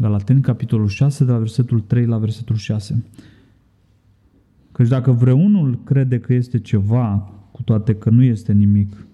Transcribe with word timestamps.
Galateni, 0.00 0.40
capitolul 0.40 0.88
6, 0.88 1.24
de 1.24 1.30
la 1.30 1.38
versetul 1.38 1.80
3 1.80 2.06
la 2.06 2.18
versetul 2.18 2.56
6. 2.56 3.04
Căci 4.72 4.88
dacă 4.88 5.12
vreunul 5.12 5.78
crede 5.84 6.20
că 6.20 6.32
este 6.32 6.58
ceva, 6.58 7.32
cu 7.52 7.62
toate 7.62 7.94
că 7.94 8.10
nu 8.10 8.22
este 8.22 8.52
nimic, 8.52 9.06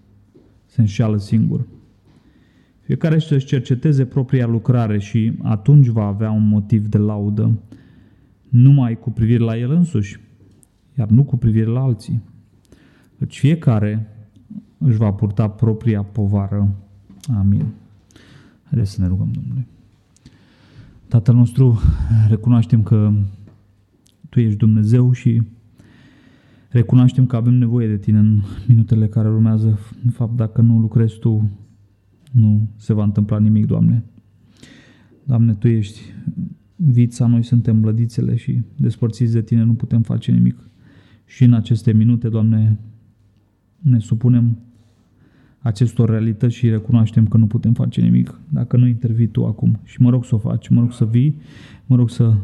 se 0.66 0.80
înșeală 0.80 1.18
singur. 1.18 1.66
Fiecare 2.80 3.18
să-și 3.18 3.46
cerceteze 3.46 4.04
propria 4.04 4.46
lucrare 4.46 4.98
și 4.98 5.32
atunci 5.42 5.86
va 5.86 6.04
avea 6.04 6.30
un 6.30 6.48
motiv 6.48 6.86
de 6.86 6.98
laudă, 6.98 7.58
numai 8.48 8.98
cu 8.98 9.10
privire 9.10 9.44
la 9.44 9.58
el 9.58 9.70
însuși, 9.70 10.20
iar 10.98 11.08
nu 11.08 11.24
cu 11.24 11.36
privire 11.36 11.66
la 11.66 11.80
alții. 11.80 12.22
Deci 13.18 13.38
fiecare 13.38 14.08
își 14.78 14.96
va 14.96 15.12
purta 15.12 15.48
propria 15.48 16.02
povară. 16.02 16.74
Amin. 17.38 17.64
Haideți 18.62 18.90
să 18.90 19.00
ne 19.00 19.06
rugăm 19.06 19.30
Domnului. 19.32 19.66
Tatăl 21.08 21.34
nostru, 21.34 21.78
recunoaștem 22.28 22.82
că 22.82 23.12
Tu 24.28 24.40
ești 24.40 24.58
Dumnezeu 24.58 25.12
și 25.12 25.42
recunoaștem 26.68 27.26
că 27.26 27.36
avem 27.36 27.54
nevoie 27.54 27.88
de 27.88 27.98
Tine 27.98 28.18
în 28.18 28.40
minutele 28.68 29.08
care 29.08 29.28
urmează. 29.28 29.78
În 30.04 30.10
fapt, 30.10 30.36
dacă 30.36 30.60
nu 30.60 30.78
lucrezi 30.78 31.18
Tu, 31.18 31.50
nu 32.32 32.68
se 32.76 32.92
va 32.92 33.04
întâmpla 33.04 33.38
nimic, 33.38 33.66
Doamne. 33.66 34.04
Doamne, 35.24 35.54
Tu 35.54 35.68
ești 35.68 36.00
vița, 36.76 37.26
noi 37.26 37.42
suntem 37.42 37.80
blădițele 37.80 38.36
și 38.36 38.62
despărțiți 38.76 39.32
de 39.32 39.42
Tine 39.42 39.62
nu 39.62 39.74
putem 39.74 40.02
face 40.02 40.32
nimic. 40.32 40.70
Și 41.24 41.44
în 41.44 41.52
aceste 41.52 41.92
minute, 41.92 42.28
Doamne, 42.28 42.78
ne 43.78 43.98
supunem 43.98 44.58
acestor 45.66 46.10
realități 46.10 46.54
și 46.54 46.70
recunoaștem 46.70 47.26
că 47.26 47.36
nu 47.36 47.46
putem 47.46 47.72
face 47.72 48.00
nimic 48.00 48.40
dacă 48.48 48.76
nu 48.76 48.86
intervii 48.86 49.26
Tu 49.26 49.46
acum. 49.46 49.80
Și 49.84 50.02
mă 50.02 50.10
rog 50.10 50.24
să 50.24 50.34
o 50.34 50.38
faci, 50.38 50.68
mă 50.68 50.80
rog 50.80 50.92
să 50.92 51.04
vii, 51.04 51.40
mă 51.86 51.96
rog 51.96 52.10
să, 52.10 52.34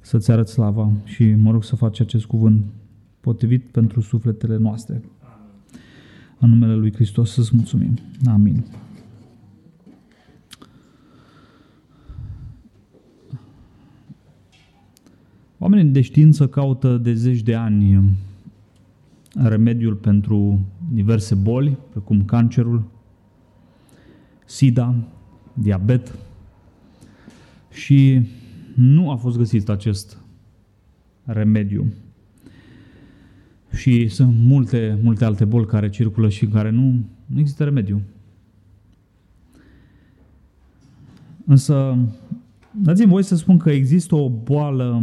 să-ți 0.00 0.30
arăt 0.30 0.48
slava 0.48 0.92
și 1.04 1.34
mă 1.34 1.50
rog 1.50 1.64
să 1.64 1.76
faci 1.76 2.00
acest 2.00 2.24
cuvânt 2.24 2.64
potrivit 3.20 3.64
pentru 3.64 4.00
sufletele 4.00 4.56
noastre. 4.56 5.02
În 6.38 6.48
numele 6.48 6.74
Lui 6.74 6.92
Hristos 6.92 7.32
să-ți 7.32 7.50
mulțumim. 7.54 7.98
Amin. 8.24 8.64
Oamenii 15.58 15.92
de 15.92 16.00
știință 16.00 16.48
caută 16.48 16.96
de 16.96 17.14
zeci 17.14 17.42
de 17.42 17.54
ani 17.54 18.14
remediul 19.34 19.94
pentru 19.94 20.60
diverse 20.92 21.34
boli, 21.34 21.78
precum 21.90 22.24
cancerul, 22.24 22.82
SIDA, 24.44 24.94
diabet 25.52 26.14
și 27.70 28.28
nu 28.74 29.10
a 29.10 29.16
fost 29.16 29.36
găsit 29.36 29.68
acest 29.68 30.18
remediu. 31.24 31.92
Și 33.72 34.08
sunt 34.08 34.34
multe, 34.38 34.98
multe 35.02 35.24
alte 35.24 35.44
boli 35.44 35.66
care 35.66 35.88
circulă 35.88 36.28
și 36.28 36.44
în 36.44 36.50
care 36.50 36.70
nu, 36.70 37.04
nu 37.26 37.38
există 37.38 37.64
remediu. 37.64 38.02
Însă, 41.46 41.98
dați-mi 42.70 43.10
voi 43.10 43.22
să 43.22 43.36
spun 43.36 43.58
că 43.58 43.70
există 43.70 44.14
o 44.14 44.28
boală 44.28 45.02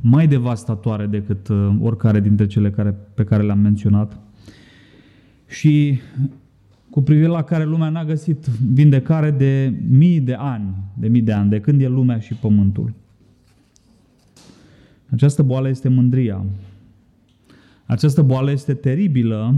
mai 0.00 0.28
devastatoare 0.28 1.06
decât 1.06 1.48
uh, 1.48 1.76
oricare 1.80 2.20
dintre 2.20 2.46
cele 2.46 2.70
care, 2.70 2.94
pe 3.14 3.24
care 3.24 3.42
le-am 3.42 3.58
menționat 3.58 4.20
și 5.52 6.00
cu 6.90 7.02
privire 7.02 7.26
la 7.26 7.42
care 7.42 7.64
lumea 7.64 7.88
n-a 7.88 8.04
găsit 8.04 8.46
vindecare 8.46 9.30
de 9.30 9.74
mii 9.88 10.20
de 10.20 10.34
ani, 10.34 10.74
de 10.94 11.08
mii 11.08 11.22
de 11.22 11.32
ani, 11.32 11.50
de 11.50 11.60
când 11.60 11.80
e 11.80 11.88
lumea 11.88 12.18
și 12.18 12.34
pământul. 12.34 12.94
Această 15.10 15.42
boală 15.42 15.68
este 15.68 15.88
mândria. 15.88 16.44
Această 17.86 18.22
boală 18.22 18.50
este 18.50 18.74
teribilă 18.74 19.54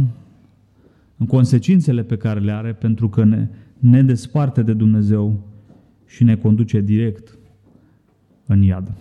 în 1.16 1.26
consecințele 1.26 2.02
pe 2.02 2.16
care 2.16 2.40
le 2.40 2.52
are 2.52 2.72
pentru 2.72 3.08
că 3.08 3.24
ne, 3.24 3.48
ne 3.78 4.02
desparte 4.02 4.62
de 4.62 4.72
Dumnezeu 4.72 5.40
și 6.06 6.24
ne 6.24 6.36
conduce 6.36 6.80
direct 6.80 7.38
în 8.46 8.62
iad. 8.62 8.92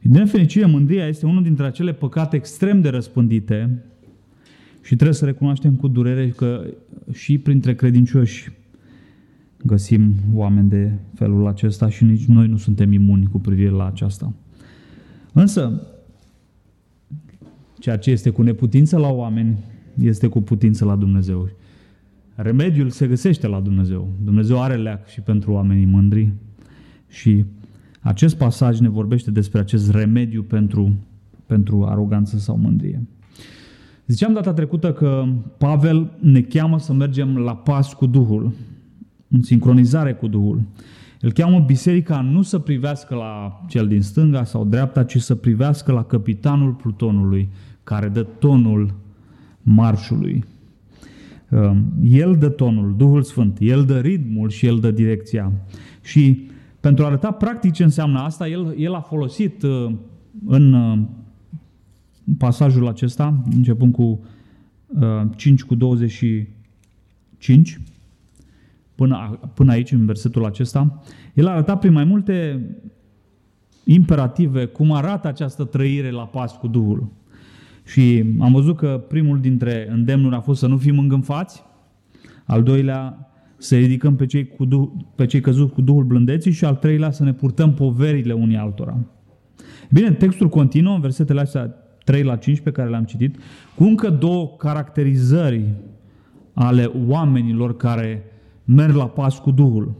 Din 0.00 0.10
nefericire, 0.10 0.66
mândria 0.66 1.06
este 1.06 1.26
unul 1.26 1.42
dintre 1.42 1.66
acele 1.66 1.92
păcate 1.92 2.36
extrem 2.36 2.80
de 2.80 2.88
răspândite 2.88 3.82
și 4.82 4.94
trebuie 4.94 5.16
să 5.16 5.24
recunoaștem 5.24 5.74
cu 5.74 5.88
durere 5.88 6.28
că 6.28 6.64
și 7.12 7.38
printre 7.38 7.74
credincioși 7.74 8.52
găsim 9.64 10.14
oameni 10.34 10.68
de 10.68 10.92
felul 11.14 11.46
acesta 11.46 11.88
și 11.88 12.04
nici 12.04 12.24
noi 12.24 12.46
nu 12.46 12.56
suntem 12.56 12.92
imuni 12.92 13.26
cu 13.26 13.38
privire 13.38 13.70
la 13.70 13.86
aceasta. 13.86 14.32
Însă, 15.32 15.86
ceea 17.78 17.98
ce 17.98 18.10
este 18.10 18.30
cu 18.30 18.42
neputință 18.42 18.98
la 18.98 19.08
oameni 19.08 19.58
este 19.98 20.26
cu 20.26 20.40
putință 20.40 20.84
la 20.84 20.96
Dumnezeu. 20.96 21.48
Remediul 22.34 22.90
se 22.90 23.06
găsește 23.06 23.46
la 23.46 23.60
Dumnezeu. 23.60 24.08
Dumnezeu 24.24 24.62
are 24.62 24.76
leac 24.76 25.06
și 25.06 25.20
pentru 25.20 25.52
oamenii 25.52 25.84
mândri 25.84 26.32
și 27.08 27.44
acest 28.00 28.36
pasaj 28.36 28.78
ne 28.78 28.88
vorbește 28.88 29.30
despre 29.30 29.60
acest 29.60 29.90
remediu 29.90 30.42
pentru, 30.42 30.94
pentru 31.46 31.84
aroganță 31.84 32.38
sau 32.38 32.56
mândrie. 32.56 33.02
Ziceam 34.06 34.32
data 34.32 34.52
trecută 34.52 34.92
că 34.92 35.24
Pavel 35.58 36.12
ne 36.20 36.40
cheamă 36.40 36.78
să 36.78 36.92
mergem 36.92 37.38
la 37.38 37.56
pas 37.56 37.92
cu 37.92 38.06
Duhul, 38.06 38.52
în 39.28 39.42
sincronizare 39.42 40.14
cu 40.14 40.26
Duhul. 40.26 40.62
El 41.20 41.32
cheamă 41.32 41.60
biserica 41.66 42.20
nu 42.20 42.42
să 42.42 42.58
privească 42.58 43.14
la 43.14 43.60
cel 43.68 43.88
din 43.88 44.02
stânga 44.02 44.44
sau 44.44 44.64
dreapta, 44.64 45.04
ci 45.04 45.20
să 45.20 45.34
privească 45.34 45.92
la 45.92 46.04
capitanul 46.04 46.72
plutonului, 46.72 47.48
care 47.84 48.08
dă 48.08 48.22
tonul 48.22 48.94
marșului. 49.62 50.44
Um, 51.50 51.92
el 52.02 52.36
dă 52.36 52.48
tonul, 52.48 52.94
Duhul 52.96 53.22
Sfânt, 53.22 53.56
El 53.60 53.84
dă 53.84 53.98
ritmul 53.98 54.48
și 54.48 54.66
El 54.66 54.78
dă 54.78 54.90
direcția. 54.90 55.52
Și 56.02 56.48
pentru 56.80 57.04
a 57.04 57.06
arăta 57.06 57.30
practic 57.30 57.72
ce 57.72 57.82
înseamnă 57.82 58.18
asta, 58.18 58.48
el, 58.48 58.74
el 58.78 58.94
a 58.94 59.00
folosit 59.00 59.62
uh, 59.62 59.92
în 60.46 60.72
uh, 60.72 60.98
pasajul 62.42 62.88
acesta, 62.88 63.42
începând 63.54 63.92
cu 63.92 64.20
5 65.36 65.60
uh, 65.60 65.66
cu 65.66 65.74
25, 65.74 67.80
până, 68.94 69.38
până 69.54 69.72
aici, 69.72 69.92
în 69.92 70.06
versetul 70.06 70.44
acesta, 70.44 71.02
el 71.34 71.46
a 71.46 71.50
arătat 71.50 71.78
prin 71.78 71.92
mai 71.92 72.04
multe 72.04 72.66
imperative 73.84 74.64
cum 74.64 74.92
arată 74.92 75.28
această 75.28 75.64
trăire 75.64 76.10
la 76.10 76.22
pas 76.22 76.56
cu 76.56 76.66
Duhul. 76.66 77.08
Și 77.84 78.24
am 78.40 78.52
văzut 78.52 78.76
că 78.76 79.04
primul 79.08 79.40
dintre 79.40 79.88
îndemnuri 79.90 80.34
a 80.34 80.40
fost 80.40 80.60
să 80.60 80.66
nu 80.66 80.76
fim 80.76 80.98
îngânfați, 80.98 81.62
al 82.44 82.62
doilea 82.62 83.30
să 83.56 83.76
ridicăm 83.76 84.16
pe 84.16 84.26
cei, 84.26 84.46
cu 84.46 84.64
Duh, 84.64 84.88
pe 85.14 85.26
cei 85.26 85.40
căzuți 85.40 85.72
cu 85.72 85.80
Duhul 85.80 86.04
blândeții 86.04 86.52
și 86.52 86.64
al 86.64 86.76
treilea 86.76 87.10
să 87.10 87.24
ne 87.24 87.32
purtăm 87.32 87.74
poverile 87.74 88.32
unii 88.32 88.56
altora. 88.56 88.98
Bine, 89.90 90.12
textul 90.12 90.48
continuă 90.48 90.94
în 90.94 91.00
versetele 91.00 91.40
astea 91.40 91.81
3 92.04 92.22
la 92.22 92.36
5 92.36 92.60
pe 92.60 92.70
care 92.70 92.90
le-am 92.90 93.04
citit, 93.04 93.36
cu 93.74 93.84
încă 93.84 94.10
două 94.10 94.48
caracterizări 94.58 95.64
ale 96.52 96.90
oamenilor 97.08 97.76
care 97.76 98.24
merg 98.64 98.94
la 98.94 99.08
pas 99.08 99.38
cu 99.38 99.50
Duhul. 99.50 99.94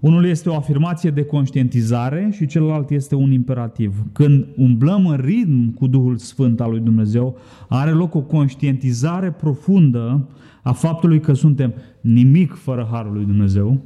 Unul 0.00 0.24
este 0.24 0.48
o 0.48 0.54
afirmație 0.54 1.10
de 1.10 1.24
conștientizare 1.24 2.28
și 2.32 2.46
celălalt 2.46 2.90
este 2.90 3.14
un 3.14 3.32
imperativ. 3.32 4.04
Când 4.12 4.46
umblăm 4.56 5.06
în 5.06 5.16
ritm 5.16 5.74
cu 5.74 5.86
Duhul 5.86 6.16
Sfânt 6.16 6.60
al 6.60 6.70
lui 6.70 6.80
Dumnezeu, 6.80 7.38
are 7.68 7.90
loc 7.90 8.14
o 8.14 8.20
conștientizare 8.20 9.30
profundă 9.30 10.28
a 10.62 10.72
faptului 10.72 11.20
că 11.20 11.32
suntem 11.32 11.74
nimic 12.00 12.52
fără 12.52 12.88
harul 12.90 13.12
lui 13.12 13.24
Dumnezeu. 13.24 13.80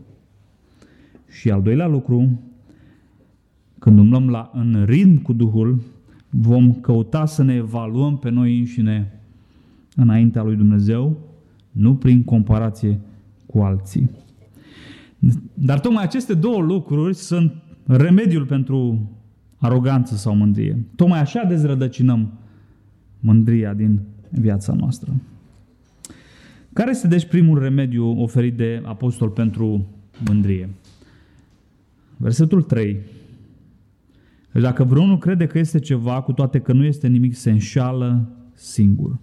Și 1.28 1.50
al 1.50 1.62
doilea 1.62 1.86
lucru, 1.86 2.40
când 3.78 3.98
umblăm 3.98 4.28
la, 4.30 4.50
în 4.54 4.84
ritm 4.86 5.22
cu 5.22 5.32
Duhul, 5.32 5.82
vom 6.30 6.74
căuta 6.74 7.26
să 7.26 7.42
ne 7.42 7.54
evaluăm 7.54 8.18
pe 8.18 8.30
noi 8.30 8.58
înșine 8.58 9.20
înaintea 9.96 10.42
lui 10.42 10.56
Dumnezeu, 10.56 11.18
nu 11.70 11.94
prin 11.94 12.24
comparație 12.24 13.00
cu 13.46 13.58
alții. 13.58 14.10
Dar 15.54 15.80
tocmai 15.80 16.02
aceste 16.02 16.34
două 16.34 16.60
lucruri 16.60 17.14
sunt 17.14 17.52
remediul 17.86 18.46
pentru 18.46 19.08
aroganță 19.58 20.16
sau 20.16 20.34
mândrie. 20.34 20.84
Tocmai 20.96 21.20
așa 21.20 21.44
dezrădăcinăm 21.44 22.32
mândria 23.20 23.74
din 23.74 24.00
viața 24.30 24.72
noastră. 24.72 25.12
Care 26.72 26.90
este 26.90 27.08
deci 27.08 27.26
primul 27.26 27.58
remediu 27.58 28.20
oferit 28.20 28.56
de 28.56 28.82
apostol 28.84 29.28
pentru 29.28 29.86
mândrie? 30.26 30.68
Versetul 32.16 32.62
3. 32.62 32.96
Deci 34.58 34.66
dacă 34.66 34.84
vreunul 34.84 35.18
crede 35.18 35.46
că 35.46 35.58
este 35.58 35.78
ceva, 35.78 36.20
cu 36.20 36.32
toate 36.32 36.58
că 36.60 36.72
nu 36.72 36.84
este 36.84 37.06
nimic, 37.08 37.34
se 37.34 37.50
înșală 37.50 38.28
singur. 38.54 39.18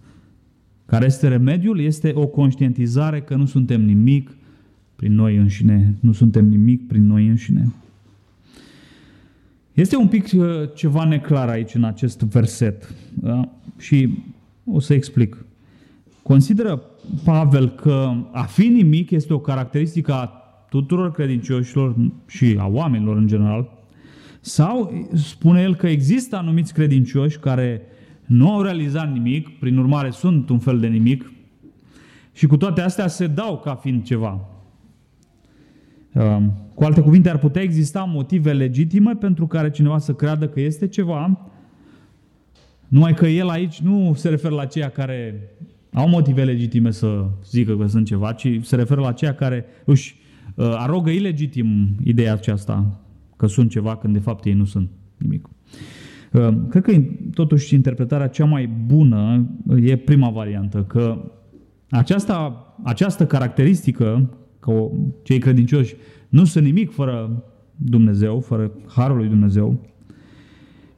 Care 0.86 1.06
este 1.06 1.28
remediul? 1.28 1.80
Este 1.80 2.12
o 2.14 2.28
conștientizare 2.28 3.22
că 3.22 3.36
nu 3.36 3.46
suntem 3.46 3.82
nimic 3.82 4.38
prin 4.96 5.14
noi 5.14 5.36
înșine, 5.36 5.96
nu 6.00 6.12
suntem 6.12 6.46
nimic 6.46 6.88
prin 6.88 7.06
noi 7.06 7.28
înșine. 7.28 7.74
Este 9.74 9.96
un 9.96 10.08
pic 10.08 10.28
uh, 10.36 10.46
ceva 10.76 11.06
neclar 11.06 11.50
aici 11.50 11.74
în 11.74 11.84
acest 11.84 12.20
verset 12.20 12.94
da? 13.14 13.50
și 13.78 14.18
o 14.66 14.80
să 14.80 14.94
explic. 14.94 15.46
Consideră 16.22 16.82
Pavel 17.24 17.70
că 17.70 18.14
a 18.32 18.44
fi 18.44 18.68
nimic 18.68 19.12
este 19.12 19.34
o 19.34 19.40
caracteristică 19.40 20.14
a 20.14 20.26
tuturor 20.70 21.12
credincioșilor 21.12 21.96
și 22.28 22.56
a 22.60 22.68
oamenilor 22.68 23.18
în 23.18 23.28
general, 23.28 23.75
sau 24.46 25.08
spune 25.14 25.62
el 25.62 25.76
că 25.76 25.88
există 25.88 26.36
anumiți 26.36 26.74
credincioși 26.74 27.40
care 27.40 27.82
nu 28.26 28.52
au 28.52 28.62
realizat 28.62 29.12
nimic, 29.12 29.60
prin 29.60 29.78
urmare 29.78 30.10
sunt 30.10 30.50
un 30.50 30.60
fel 30.60 30.80
de 30.80 30.88
nimic, 30.88 31.32
și 32.34 32.48
cu 32.48 32.58
toate 32.58 32.82
astea 32.82 33.08
se 33.08 33.28
dau 33.28 33.60
ca 33.60 33.76
fiind 33.76 34.04
ceva. 34.04 34.48
Um, 36.14 36.54
cu 36.74 36.84
alte 36.84 37.02
cuvinte, 37.02 37.30
ar 37.30 37.38
putea 37.38 37.62
exista 37.62 38.04
motive 38.04 38.54
legitime 38.54 39.16
pentru 39.16 39.48
care 39.48 39.70
cineva 39.70 39.98
să 39.98 40.14
creadă 40.14 40.48
că 40.48 40.60
este 40.60 40.88
ceva, 40.88 41.50
numai 42.88 43.14
că 43.14 43.28
el 43.28 43.50
aici 43.50 43.80
nu 43.80 44.14
se 44.16 44.30
referă 44.30 44.56
la 44.56 44.66
ceea 44.66 44.90
care 44.90 45.50
au 45.94 46.08
motive 46.08 46.44
legitime 46.44 46.92
să 46.92 47.26
zică 47.50 47.78
că 47.78 47.88
sunt 47.88 48.06
ceva, 48.06 48.32
ci 48.32 48.60
se 48.62 48.76
referă 48.76 49.02
la 49.02 49.12
ceea 49.12 49.36
care 49.36 49.66
își 49.86 50.16
uh, 50.56 50.66
arogă 50.78 51.10
ilegitim 51.10 51.96
ideea 52.04 52.34
aceasta 52.34 53.00
că 53.36 53.48
sunt 53.48 53.70
ceva 53.70 53.98
când 53.98 54.14
de 54.14 54.20
fapt 54.20 54.46
ei 54.46 54.54
nu 54.54 54.66
sunt 54.66 54.90
nimic. 55.18 55.50
Uh, 56.32 56.54
cred 56.70 56.84
că 56.84 57.02
totuși 57.34 57.74
interpretarea 57.74 58.28
cea 58.28 58.46
mai 58.46 58.70
bună 58.86 59.50
e 59.76 59.96
prima 59.96 60.30
variantă, 60.30 60.84
că 60.84 61.32
aceasta, 61.90 62.66
această 62.84 63.26
caracteristică, 63.26 64.30
că 64.60 64.90
cei 65.24 65.40
credincioși 65.40 65.96
nu 66.30 66.44
sunt 66.44 66.66
nimic 66.66 66.92
fără 66.92 67.44
Dumnezeu, 67.76 68.40
fără 68.40 68.72
Harul 68.88 69.18
lui 69.18 69.28
Dumnezeu, 69.28 69.80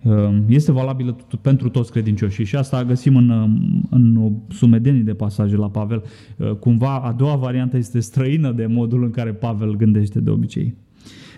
um, 0.04 0.44
este 0.48 0.72
valabilă 0.72 1.18
pentru 1.42 1.70
toți 1.70 1.92
credincioșii 1.92 2.46
și 2.46 2.56
asta 2.56 2.84
găsim 2.84 3.16
în, 3.16 3.30
um, 3.30 3.88
în 3.90 4.16
o 4.16 4.32
sumedenie 4.54 5.02
de 5.02 5.14
pasaje 5.14 5.56
la 5.56 5.70
Pavel. 5.70 6.04
Uh, 6.38 6.52
cumva 6.52 7.00
a 7.00 7.12
doua 7.12 7.36
variantă 7.36 7.78
este 7.78 8.00
străină 8.00 8.52
de 8.52 8.66
modul 8.66 9.04
în 9.04 9.12
care 9.12 9.34
Pavel 9.34 9.76
gândește 9.76 10.20
de 10.20 10.30
obicei. 10.30 10.76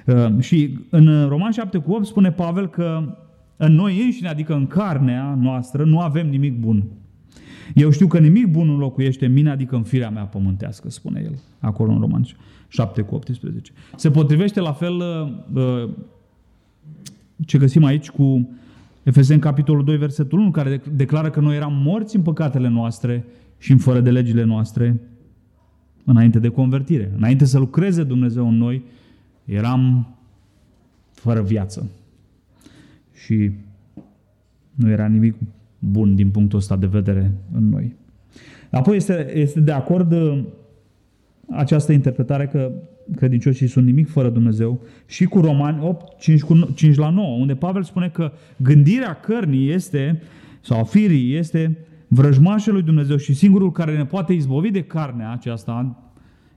Um, 0.09 0.39
și 0.39 0.77
în 0.89 1.27
Roman 1.27 1.51
7 1.51 1.77
cu 1.77 1.91
8 1.91 2.05
spune 2.05 2.31
Pavel 2.31 2.67
că 2.67 3.17
în 3.57 3.73
noi 3.73 4.03
înșine, 4.03 4.27
adică 4.27 4.53
în 4.53 4.67
carnea 4.67 5.37
noastră, 5.41 5.83
nu 5.83 5.99
avem 5.99 6.29
nimic 6.29 6.59
bun. 6.59 6.83
Eu 7.73 7.89
știu 7.89 8.07
că 8.07 8.19
nimic 8.19 8.47
bun 8.47 8.67
nu 8.67 8.77
locuiește 8.77 9.25
în 9.25 9.33
mine, 9.33 9.49
adică 9.49 9.75
în 9.75 9.83
firea 9.83 10.09
mea 10.09 10.23
pământească, 10.23 10.89
spune 10.89 11.21
el, 11.25 11.39
acolo 11.59 11.91
în 11.91 11.99
Roman 11.99 12.25
7 12.67 13.01
cu 13.01 13.15
18. 13.15 13.71
Se 13.95 14.11
potrivește 14.11 14.59
la 14.59 14.71
fel 14.71 14.93
uh, 14.93 15.63
uh, 15.63 15.89
ce 17.45 17.57
găsim 17.57 17.83
aici 17.83 18.09
cu 18.09 18.49
Efeseni 19.03 19.39
capitolul 19.39 19.83
2, 19.83 19.97
versetul 19.97 20.39
1, 20.39 20.51
care 20.51 20.81
declară 20.95 21.29
că 21.29 21.39
noi 21.39 21.55
eram 21.55 21.73
morți 21.73 22.15
în 22.15 22.21
păcatele 22.21 22.67
noastre 22.67 23.25
și 23.57 23.71
în 23.71 23.77
fără 23.77 23.99
de 23.99 24.11
legile 24.11 24.43
noastre 24.43 24.99
înainte 26.05 26.39
de 26.39 26.49
convertire. 26.49 27.11
Înainte 27.15 27.45
să 27.45 27.59
lucreze 27.59 28.03
Dumnezeu 28.03 28.47
în 28.47 28.57
noi, 28.57 28.83
eram 29.49 30.07
fără 31.11 31.41
viață. 31.41 31.89
Și 33.25 33.51
nu 34.75 34.89
era 34.89 35.07
nimic 35.07 35.35
bun 35.79 36.15
din 36.15 36.29
punctul 36.29 36.57
ăsta 36.57 36.75
de 36.75 36.85
vedere 36.85 37.31
în 37.53 37.69
noi. 37.69 37.95
Apoi 38.71 38.95
este, 38.95 39.31
este 39.37 39.59
de 39.59 39.71
acord 39.71 40.11
uh, 40.11 40.43
această 41.49 41.91
interpretare 41.91 42.47
că 42.47 42.71
credincioșii 43.15 43.67
sunt 43.67 43.85
nimic 43.85 44.09
fără 44.09 44.29
Dumnezeu 44.29 44.81
și 45.05 45.25
cu 45.25 45.39
Romani 45.39 45.79
8, 45.81 46.19
5, 46.19 46.41
cu, 46.41 46.71
5 46.75 46.95
la 46.95 47.09
9, 47.09 47.37
unde 47.37 47.55
Pavel 47.55 47.83
spune 47.83 48.09
că 48.09 48.31
gândirea 48.57 49.13
cărnii 49.13 49.71
este, 49.71 50.21
sau 50.61 50.79
a 50.79 50.83
firii 50.83 51.35
este 51.35 51.77
vrăjmașul 52.07 52.73
lui 52.73 52.81
Dumnezeu 52.81 53.17
și 53.17 53.33
singurul 53.33 53.71
care 53.71 53.97
ne 53.97 54.05
poate 54.05 54.33
izbovi 54.33 54.71
de 54.71 54.83
carnea 54.83 55.31
aceasta 55.31 56.03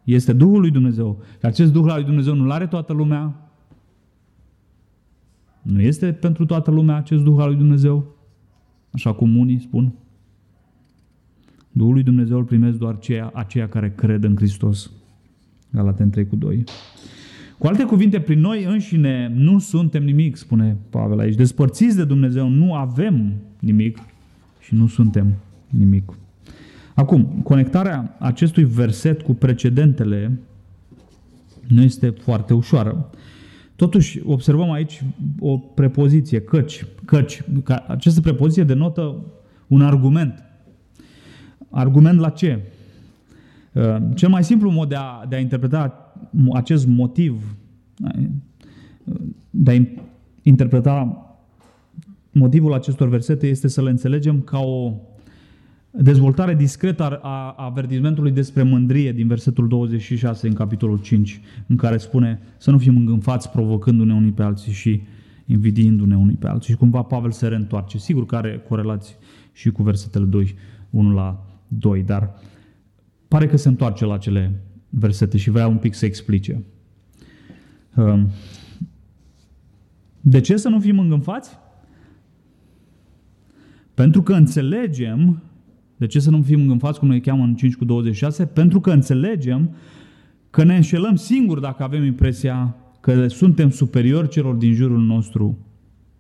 este 0.05 0.33
Duhul 0.33 0.61
lui 0.61 0.71
Dumnezeu. 0.71 1.23
Și 1.39 1.47
acest 1.47 1.73
Duh 1.73 1.87
al 1.89 1.95
lui 1.95 2.05
Dumnezeu 2.05 2.35
nu-l 2.35 2.51
are 2.51 2.67
toată 2.67 2.93
lumea. 2.93 3.51
Nu 5.63 5.81
este 5.81 6.13
pentru 6.13 6.47
toată 6.47 6.71
lumea 6.71 6.97
acest 6.97 7.23
Duh 7.23 7.41
al 7.41 7.49
lui 7.49 7.57
Dumnezeu 7.57 8.17
așa 8.93 9.13
cum 9.13 9.37
unii 9.37 9.61
spun. 9.61 9.93
Duhul 11.73 11.93
lui 11.93 12.03
Dumnezeu 12.03 12.39
îl 12.39 12.45
primesc 12.45 12.79
doar 12.79 12.95
aceia, 12.95 13.31
aceia 13.35 13.69
care 13.69 13.93
cred 13.97 14.25
în 14.25 14.37
Hristos. 14.37 14.91
Galaten 15.71 16.11
3 16.11 16.27
cu 16.27 16.37
2. 16.37 16.65
Cu 17.59 17.67
alte 17.67 17.85
cuvinte, 17.85 18.21
prin 18.21 18.41
noi 18.41 18.65
înșine 18.65 19.33
nu 19.35 19.59
suntem 19.59 20.05
nimic, 20.05 20.37
spune 20.37 20.77
Pavel 20.91 21.19
aici. 21.19 21.35
Despărțiți 21.35 21.97
de 21.97 22.05
Dumnezeu, 22.05 22.49
nu 22.49 22.75
avem 22.75 23.33
nimic 23.59 23.99
și 24.61 24.75
nu 24.75 24.87
suntem 24.87 25.35
nimic. 25.69 26.13
Acum, 26.95 27.25
conectarea 27.43 28.17
acestui 28.19 28.65
verset 28.65 29.23
cu 29.23 29.35
precedentele 29.35 30.39
nu 31.69 31.83
este 31.83 32.11
foarte 32.11 32.55
ușoară. 32.55 33.11
Totuși, 33.77 34.21
observăm 34.25 34.71
aici 34.71 35.03
o 35.39 35.59
prepoziție, 35.59 36.41
căci, 36.41 36.85
căci. 37.05 37.43
Această 37.87 38.21
prepoziție 38.21 38.65
denotă 38.65 39.25
un 39.67 39.83
argument. 39.83 40.43
Argument 41.71 42.19
la 42.19 42.29
ce? 42.29 42.61
Uh, 43.73 43.97
cel 44.15 44.29
mai 44.29 44.45
simplu 44.45 44.71
mod 44.71 44.89
de 44.89 44.95
a, 44.95 45.27
de 45.29 45.37
a 45.37 45.39
interpreta 45.39 46.13
acest 46.53 46.87
motiv, 46.87 47.57
de 49.51 49.71
a 49.71 50.01
interpreta 50.43 51.27
motivul 52.33 52.73
acestor 52.73 53.09
versete 53.09 53.47
este 53.47 53.69
să 53.69 53.83
le 53.83 53.91
înțelegem 53.91 54.41
ca 54.41 54.59
o 54.59 54.93
dezvoltare 55.93 56.55
discretă 56.55 57.19
a 57.23 57.55
avertizmentului 57.57 58.31
despre 58.31 58.63
mândrie 58.63 59.13
din 59.13 59.27
versetul 59.27 59.69
26 59.69 60.49
în 60.49 60.55
capitolul 60.55 61.01
5, 61.01 61.41
în 61.67 61.77
care 61.77 61.97
spune 61.97 62.41
să 62.59 62.71
nu 62.71 62.79
fim 62.79 62.97
îngânfați 62.97 63.51
provocându-ne 63.51 64.15
unii 64.15 64.33
pe 64.33 64.43
alții 64.43 64.73
și 64.73 65.03
invidiindu-ne 65.47 66.17
unii 66.17 66.37
pe 66.37 66.49
alții. 66.49 66.73
Și 66.73 66.79
cumva 66.79 67.03
Pavel 67.03 67.31
se 67.31 67.47
reîntoarce. 67.47 67.99
Sigur 67.99 68.27
că 68.27 68.37
are 68.37 68.65
corelații 68.69 69.15
și 69.53 69.71
cu 69.71 69.83
versetele 69.83 70.25
2, 70.25 70.55
1 70.91 71.15
la 71.15 71.47
2, 71.69 72.03
dar 72.03 72.35
pare 73.29 73.47
că 73.47 73.57
se 73.57 73.69
întoarce 73.69 74.05
la 74.05 74.19
cele 74.19 74.63
versete 74.89 75.37
și 75.37 75.51
vrea 75.51 75.67
un 75.67 75.77
pic 75.77 75.95
să 75.95 76.05
explice. 76.05 76.63
Um, 77.97 78.29
de 80.21 80.41
ce 80.41 80.57
să 80.57 80.69
nu 80.69 80.81
fim 80.81 80.99
îngânfați? 80.99 81.59
Pentru 83.95 84.23
că 84.23 84.33
înțelegem 84.33 85.43
de 86.03 86.09
ce 86.09 86.21
să 86.21 86.31
nu 86.31 86.43
fim 86.43 86.61
îngânfați, 86.61 86.99
cum 86.99 87.09
ne 87.09 87.19
cheamă 87.19 87.45
în 87.45 87.55
5 87.55 87.77
cu 87.77 87.85
26? 87.85 88.47
Pentru 88.47 88.81
că 88.81 88.91
înțelegem 88.91 89.75
că 90.51 90.65
ne 90.65 90.77
înșelăm 90.77 91.17
singuri 91.17 91.61
dacă 91.61 91.83
avem 91.83 92.05
impresia 92.05 92.77
că 93.01 93.29
suntem 93.29 93.71
superiori 93.71 94.29
celor 94.29 94.55
din 94.55 94.75
jurul 94.75 95.01
nostru. 95.01 95.59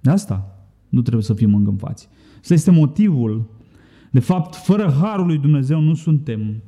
De 0.00 0.10
asta 0.10 0.66
nu 0.88 1.00
trebuie 1.00 1.22
să 1.22 1.34
fim 1.34 1.54
îngânfați. 1.54 2.08
Asta 2.40 2.54
este 2.54 2.70
motivul. 2.70 3.50
De 4.10 4.20
fapt, 4.20 4.54
fără 4.54 4.94
harul 5.00 5.26
lui 5.26 5.38
Dumnezeu 5.38 5.80
nu 5.80 5.94
suntem 5.94 6.62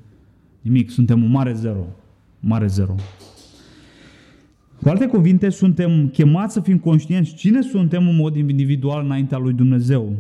nimic, 0.60 0.90
suntem 0.90 1.22
un 1.22 1.30
mare 1.30 1.52
zero. 1.52 1.86
Mare 2.40 2.66
zero. 2.66 2.94
Cu 4.82 4.88
alte 4.88 5.06
cuvinte, 5.06 5.48
suntem 5.48 6.08
chemați 6.08 6.52
să 6.52 6.60
fim 6.60 6.78
conștienți 6.78 7.34
cine 7.34 7.62
suntem 7.62 8.08
în 8.08 8.16
mod 8.16 8.36
individual 8.36 9.04
înaintea 9.04 9.38
lui 9.38 9.52
Dumnezeu. 9.52 10.12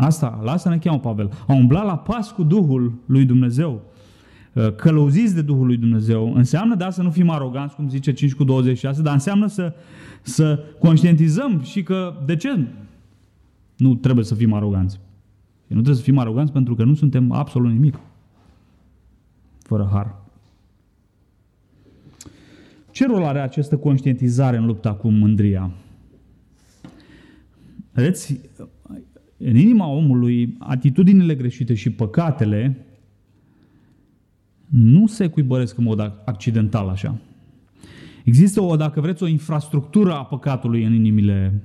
Asta, 0.00 0.40
la 0.42 0.52
asta 0.52 0.70
ne 0.70 0.78
cheamă 0.78 0.98
Pavel. 0.98 1.30
A 1.46 1.52
umbla 1.52 1.82
la 1.82 1.98
pas 1.98 2.30
cu 2.30 2.42
Duhul 2.42 2.92
lui 3.06 3.24
Dumnezeu, 3.24 3.82
uh, 4.52 4.74
călăuziți 4.74 5.34
de 5.34 5.42
Duhul 5.42 5.66
lui 5.66 5.76
Dumnezeu. 5.76 6.34
Înseamnă, 6.34 6.74
da, 6.74 6.90
să 6.90 7.02
nu 7.02 7.10
fim 7.10 7.30
aroganți, 7.30 7.74
cum 7.74 7.88
zice 7.88 8.12
5 8.12 8.34
cu 8.34 8.44
26, 8.44 9.02
dar 9.02 9.12
înseamnă 9.12 9.46
să, 9.46 9.74
să 10.22 10.64
conștientizăm 10.78 11.60
și 11.62 11.82
că 11.82 12.14
de 12.26 12.36
ce 12.36 12.66
nu 13.76 13.94
trebuie 13.94 14.24
să 14.24 14.34
fim 14.34 14.52
aroganți. 14.52 15.00
Nu 15.66 15.74
trebuie 15.74 15.94
să 15.94 16.02
fim 16.02 16.18
aroganți 16.18 16.52
pentru 16.52 16.74
că 16.74 16.84
nu 16.84 16.94
suntem 16.94 17.32
absolut 17.32 17.70
nimic 17.70 17.98
fără 19.62 19.88
har. 19.92 20.14
Ce 22.90 23.06
rol 23.06 23.24
are 23.24 23.40
această 23.40 23.76
conștientizare 23.76 24.56
în 24.56 24.66
lupta 24.66 24.94
cu 24.94 25.08
mândria? 25.08 25.70
Vedeți, 27.92 28.40
în 29.38 29.56
inima 29.56 29.86
omului, 29.86 30.56
atitudinile 30.58 31.34
greșite 31.34 31.74
și 31.74 31.90
păcatele 31.90 32.86
nu 34.68 35.06
se 35.06 35.26
cuibăresc 35.26 35.78
în 35.78 35.84
mod 35.84 36.00
accidental 36.24 36.88
așa. 36.88 37.18
Există, 38.24 38.60
o, 38.60 38.76
dacă 38.76 39.00
vreți, 39.00 39.22
o 39.22 39.26
infrastructură 39.26 40.12
a 40.12 40.24
păcatului 40.24 40.84
în 40.84 40.92
inimile 40.92 41.62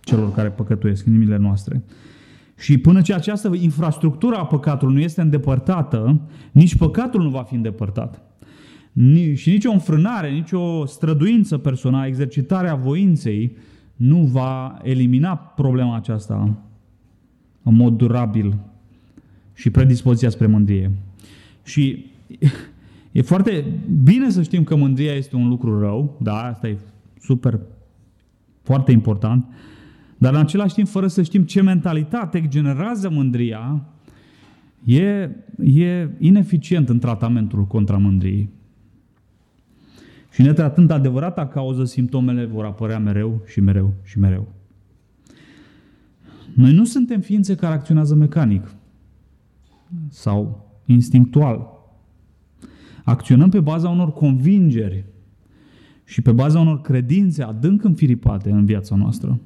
celor 0.00 0.32
care 0.32 0.48
păcătuiesc, 0.48 1.06
în 1.06 1.12
inimile 1.12 1.36
noastre. 1.36 1.82
Și 2.58 2.78
până 2.78 3.00
ce 3.00 3.14
această 3.14 3.50
infrastructură 3.54 4.36
a 4.36 4.46
păcatului 4.46 4.94
nu 4.94 5.00
este 5.00 5.20
îndepărtată, 5.20 6.20
nici 6.52 6.76
păcatul 6.76 7.22
nu 7.22 7.28
va 7.28 7.42
fi 7.42 7.54
îndepărtat. 7.54 8.22
și 9.34 9.50
nicio 9.50 9.70
înfrânare, 9.70 10.30
nicio 10.30 10.86
străduință 10.86 11.58
personală, 11.58 12.06
exercitarea 12.06 12.74
voinței 12.74 13.56
nu 13.96 14.18
va 14.18 14.78
elimina 14.82 15.36
problema 15.36 15.96
aceasta 15.96 16.69
în 17.62 17.74
mod 17.74 17.96
durabil 17.96 18.56
și 19.54 19.70
predispoziția 19.70 20.30
spre 20.30 20.46
mândrie. 20.46 20.90
Și 21.62 22.06
e 23.12 23.22
foarte 23.22 23.64
bine 24.02 24.30
să 24.30 24.42
știm 24.42 24.64
că 24.64 24.76
mândria 24.76 25.12
este 25.12 25.36
un 25.36 25.48
lucru 25.48 25.80
rău, 25.80 26.16
da, 26.20 26.42
asta 26.42 26.68
e 26.68 26.78
super, 27.20 27.60
foarte 28.62 28.92
important, 28.92 29.44
dar 30.18 30.34
în 30.34 30.40
același 30.40 30.74
timp, 30.74 30.88
fără 30.88 31.06
să 31.06 31.22
știm 31.22 31.42
ce 31.42 31.62
mentalitate 31.62 32.44
generează 32.48 33.10
mândria, 33.10 33.82
e, 34.84 35.30
e 35.56 36.08
ineficient 36.18 36.88
în 36.88 36.98
tratamentul 36.98 37.66
contra 37.66 37.96
mândriei. 37.96 38.48
Și 40.32 40.42
netratând 40.42 40.90
adevărata 40.90 41.46
cauză, 41.46 41.84
simptomele 41.84 42.44
vor 42.44 42.64
apărea 42.64 42.98
mereu 42.98 43.42
și 43.46 43.60
mereu 43.60 43.92
și 44.02 44.18
mereu. 44.18 44.48
Noi 46.54 46.72
nu 46.72 46.84
suntem 46.84 47.20
ființe 47.20 47.54
care 47.54 47.74
acționează 47.74 48.14
mecanic 48.14 48.74
sau 50.08 50.68
instinctual. 50.86 51.68
Acționăm 53.04 53.50
pe 53.50 53.60
baza 53.60 53.88
unor 53.88 54.12
convingeri 54.12 55.04
și 56.04 56.22
pe 56.22 56.32
baza 56.32 56.60
unor 56.60 56.80
credințe 56.80 57.42
adânc 57.42 57.84
înfiripate 57.84 58.50
în 58.50 58.64
viața 58.64 58.96
noastră. 58.96 59.40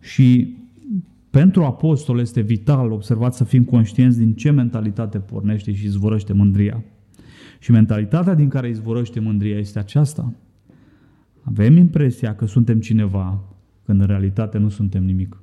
Și 0.00 0.56
pentru 1.30 1.64
apostol 1.64 2.18
este 2.18 2.40
vital, 2.40 2.90
observat, 2.90 3.34
să 3.34 3.44
fim 3.44 3.64
conștienți 3.64 4.18
din 4.18 4.34
ce 4.34 4.50
mentalitate 4.50 5.18
pornește 5.18 5.72
și 5.72 5.84
izvorăște 5.84 6.32
mândria. 6.32 6.84
Și 7.58 7.70
mentalitatea 7.70 8.34
din 8.34 8.48
care 8.48 8.68
izvorăște 8.68 9.20
mândria 9.20 9.58
este 9.58 9.78
aceasta. 9.78 10.32
Avem 11.42 11.76
impresia 11.76 12.34
că 12.34 12.46
suntem 12.46 12.80
cineva, 12.80 13.44
când 13.88 14.00
în 14.00 14.06
realitate 14.06 14.58
nu 14.58 14.68
suntem 14.68 15.04
nimic. 15.04 15.42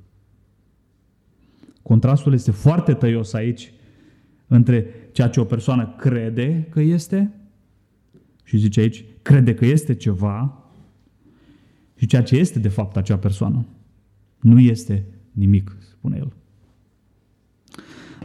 Contrastul 1.82 2.32
este 2.32 2.50
foarte 2.50 2.92
tăios 2.92 3.32
aici 3.32 3.72
între 4.46 4.86
ceea 5.12 5.28
ce 5.28 5.40
o 5.40 5.44
persoană 5.44 5.94
crede 5.98 6.66
că 6.70 6.80
este 6.80 7.32
și 8.44 8.56
zice 8.56 8.80
aici, 8.80 9.04
crede 9.22 9.54
că 9.54 9.64
este 9.64 9.94
ceva 9.94 10.64
și 11.94 12.06
ceea 12.06 12.22
ce 12.22 12.36
este 12.36 12.58
de 12.58 12.68
fapt 12.68 12.96
acea 12.96 13.18
persoană. 13.18 13.66
Nu 14.40 14.60
este 14.60 15.06
nimic, 15.32 15.76
spune 15.80 16.16
el. 16.16 16.32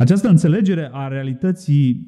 Această 0.01 0.27
înțelegere 0.27 0.89
a 0.91 1.07
realității 1.07 2.07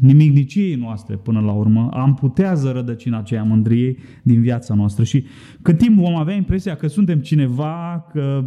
nimicniciei 0.00 0.74
noastre 0.74 1.16
până 1.16 1.40
la 1.40 1.52
urmă 1.52 1.88
amputează 1.92 2.70
rădăcina 2.70 3.18
aceea 3.18 3.42
mândriei 3.42 3.98
din 4.22 4.40
viața 4.40 4.74
noastră 4.74 5.04
și 5.04 5.24
cât 5.62 5.78
timp 5.78 5.98
vom 5.98 6.14
avea 6.14 6.34
impresia 6.34 6.76
că 6.76 6.86
suntem 6.86 7.18
cineva, 7.18 8.06
că 8.12 8.44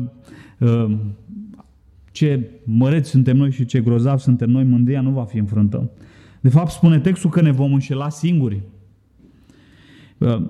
uh, 0.60 0.98
ce 2.12 2.50
măreți 2.64 3.10
suntem 3.10 3.38
noi 3.38 3.52
și 3.52 3.66
ce 3.66 3.82
grozav 3.82 4.20
suntem 4.20 4.50
noi, 4.50 4.64
mândria 4.64 5.02
nu 5.02 5.12
va 5.12 5.24
fi 5.24 5.38
înfrântă. 5.38 5.92
De 6.42 6.50
fapt, 6.50 6.72
spune 6.72 7.00
textul 7.00 7.30
că 7.30 7.42
ne 7.42 7.52
vom 7.52 7.74
înșela 7.74 8.10
singuri. 8.10 8.62
Uh, 10.18 10.42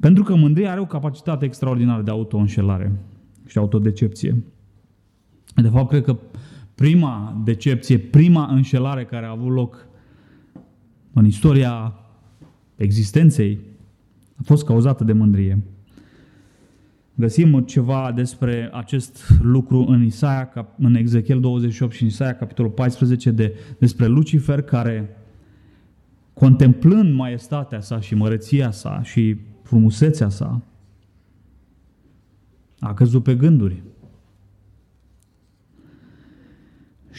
pentru 0.00 0.22
că 0.22 0.34
mândria 0.36 0.70
are 0.70 0.80
o 0.80 0.86
capacitate 0.86 1.44
extraordinară 1.44 2.02
de 2.02 2.10
auto-înșelare 2.10 2.92
și 3.46 3.58
autodecepție. 3.58 4.42
De 5.54 5.68
fapt, 5.68 5.88
cred 5.88 6.02
că 6.02 6.16
prima 6.80 7.40
decepție, 7.44 7.98
prima 7.98 8.46
înșelare 8.46 9.04
care 9.04 9.26
a 9.26 9.30
avut 9.30 9.52
loc 9.52 9.86
în 11.12 11.26
istoria 11.26 11.94
existenței 12.76 13.58
a 14.36 14.40
fost 14.44 14.64
cauzată 14.64 15.04
de 15.04 15.12
mândrie. 15.12 15.62
Găsim 17.14 17.60
ceva 17.62 18.12
despre 18.14 18.70
acest 18.72 19.38
lucru 19.42 19.84
în 19.88 20.04
Isaia, 20.04 20.68
în 20.78 20.94
Ezechiel 20.94 21.40
28 21.40 21.92
și 21.92 22.02
în 22.02 22.08
Isaia, 22.08 22.36
capitolul 22.36 22.70
14, 22.70 23.30
de, 23.30 23.54
despre 23.78 24.06
Lucifer, 24.06 24.62
care, 24.62 25.16
contemplând 26.32 27.14
maestatea 27.14 27.80
sa 27.80 28.00
și 28.00 28.14
măreția 28.14 28.70
sa 28.70 29.02
și 29.02 29.36
frumusețea 29.62 30.28
sa, 30.28 30.62
a 32.78 32.94
căzut 32.94 33.22
pe 33.22 33.34
gânduri. 33.34 33.82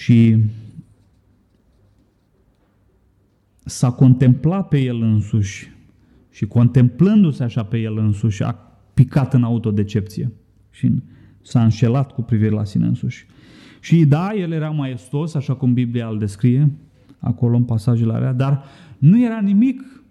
Și 0.02 0.38
s-a 3.66 3.92
contemplat 3.92 4.68
pe 4.68 4.80
el 4.80 5.02
însuși 5.02 5.72
și 6.32 6.46
contemplându-se 6.46 7.44
așa 7.44 7.64
pe 7.64 7.78
el 7.78 7.98
însuși, 7.98 8.44
a 8.44 8.52
picat 8.94 9.34
în 9.34 9.44
autodecepție 9.44 10.32
și 10.70 10.92
s-a 11.42 11.64
înșelat 11.64 12.12
cu 12.12 12.22
privire 12.22 12.50
la 12.50 12.64
sine 12.64 12.86
însuși. 12.86 13.26
Și 13.80 14.06
da, 14.06 14.34
el 14.34 14.52
era 14.52 14.70
maestos, 14.70 15.34
așa 15.34 15.56
cum 15.56 15.74
Biblia 15.74 16.08
îl 16.08 16.20
descrie, 16.20 16.72
acolo 17.20 17.56
în 17.56 17.64
pasajele 17.64 18.14
alea, 18.14 18.34
dar 18.34 18.64
nu 18.98 19.24
era 19.24 19.40
nimic 19.42 20.04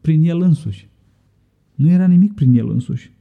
prin 0.00 0.24
el 0.24 0.40
însuși. 0.40 0.88
Nu 1.74 1.90
era 1.90 2.06
nimic 2.06 2.34
prin 2.34 2.54
el 2.54 2.70
însuși. 2.70 3.12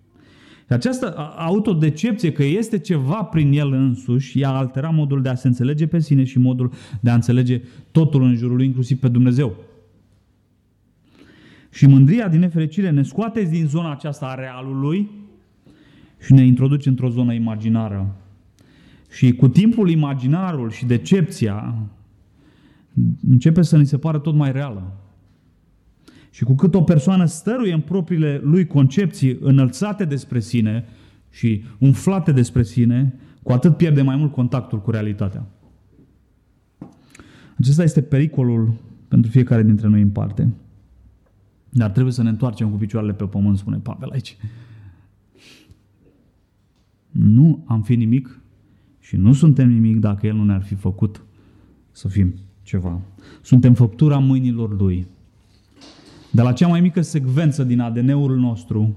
Și 0.70 0.76
această 0.76 1.16
autodecepție 1.38 2.32
că 2.32 2.44
este 2.44 2.80
ceva 2.80 3.24
prin 3.24 3.52
el 3.52 3.72
însuși, 3.72 4.42
ea 4.42 4.50
altera 4.50 4.90
modul 4.90 5.22
de 5.22 5.30
a 5.30 5.36
se 5.36 5.48
înțelege 5.48 5.88
pe 5.88 6.00
sine 6.00 6.24
și 6.24 6.40
modul 6.40 6.72
de 7.00 7.10
a 7.10 7.14
înțelege 7.14 7.62
totul 7.92 8.24
în 8.24 8.36
jurul 8.36 8.56
lui, 8.56 8.66
inclusiv 8.66 9.00
pe 9.00 9.08
Dumnezeu. 9.08 9.56
Și 11.70 11.88
mândria, 11.88 12.28
din 12.28 12.40
nefericire, 12.40 12.90
ne 12.90 13.04
scoate 13.04 13.42
din 13.42 13.68
zona 13.68 13.92
aceasta 13.92 14.26
a 14.26 14.36
realului 14.36 15.10
și 16.20 16.34
ne 16.34 16.46
introduce 16.46 16.90
într-o 16.90 17.10
zonă 17.10 17.34
imaginară. 17.34 18.16
Și 19.12 19.34
cu 19.34 19.48
timpul 19.48 19.90
imaginarul 19.90 20.70
și 20.72 20.86
decepția 20.86 21.76
începe 23.30 23.62
să 23.62 23.78
ni 23.78 23.86
se 23.86 23.98
pară 23.98 24.20
tot 24.20 24.36
mai 24.36 24.52
reală. 24.52 24.94
Și 26.30 26.44
cu 26.44 26.56
cât 26.56 26.76
o 26.76 26.82
persoană 26.82 27.26
stăruie 27.26 27.74
în 27.74 27.82
propriile 27.82 28.40
lui 28.44 28.68
concepții 28.68 29.38
înălțate 29.42 30.06
despre 30.06 30.40
sine 30.40 30.86
și 31.30 31.64
umflate 31.80 32.32
despre 32.32 32.64
sine, 32.64 33.16
cu 33.44 33.52
atât 33.52 33.78
pierde 33.78 34.02
mai 34.02 34.16
mult 34.16 34.32
contactul 34.32 34.82
cu 34.82 34.92
realitatea. 34.92 35.46
Acesta 37.58 37.84
este 37.84 38.02
pericolul 38.02 38.74
pentru 39.08 39.32
fiecare 39.32 39.64
dintre 39.64 39.88
noi 39.88 40.02
în 40.02 40.10
parte. 40.10 40.54
Dar 41.70 41.92
trebuie 41.92 42.14
să 42.14 42.24
ne 42.24 42.30
întoarcem 42.30 42.70
cu 42.70 42.78
picioarele 42.78 43.14
pe 43.14 43.26
pământ, 43.26 43.58
spune 43.58 43.78
Pavel 43.78 44.10
aici. 44.10 44.38
Nu 47.12 47.64
am 47.68 47.82
fi 47.82 47.96
nimic 47.96 48.40
și 49.00 49.16
nu 49.16 49.34
suntem 49.34 49.70
nimic 49.70 50.00
dacă 50.00 50.28
El 50.28 50.36
nu 50.36 50.44
ne-ar 50.44 50.64
fi 50.64 50.76
făcut 50.76 51.24
să 51.92 52.08
fim 52.08 52.34
ceva. 52.62 53.02
Suntem 53.42 53.74
făptura 53.74 54.18
mâinilor 54.18 54.80
Lui. 54.80 55.08
De 56.32 56.42
la 56.42 56.52
cea 56.52 56.68
mai 56.68 56.82
mică 56.82 57.02
secvență 57.02 57.64
din 57.64 57.80
ADN-ul 57.80 58.38
nostru, 58.38 58.96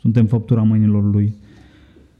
suntem 0.00 0.26
făptura 0.26 0.62
mâinilor 0.62 1.12
Lui. 1.12 1.34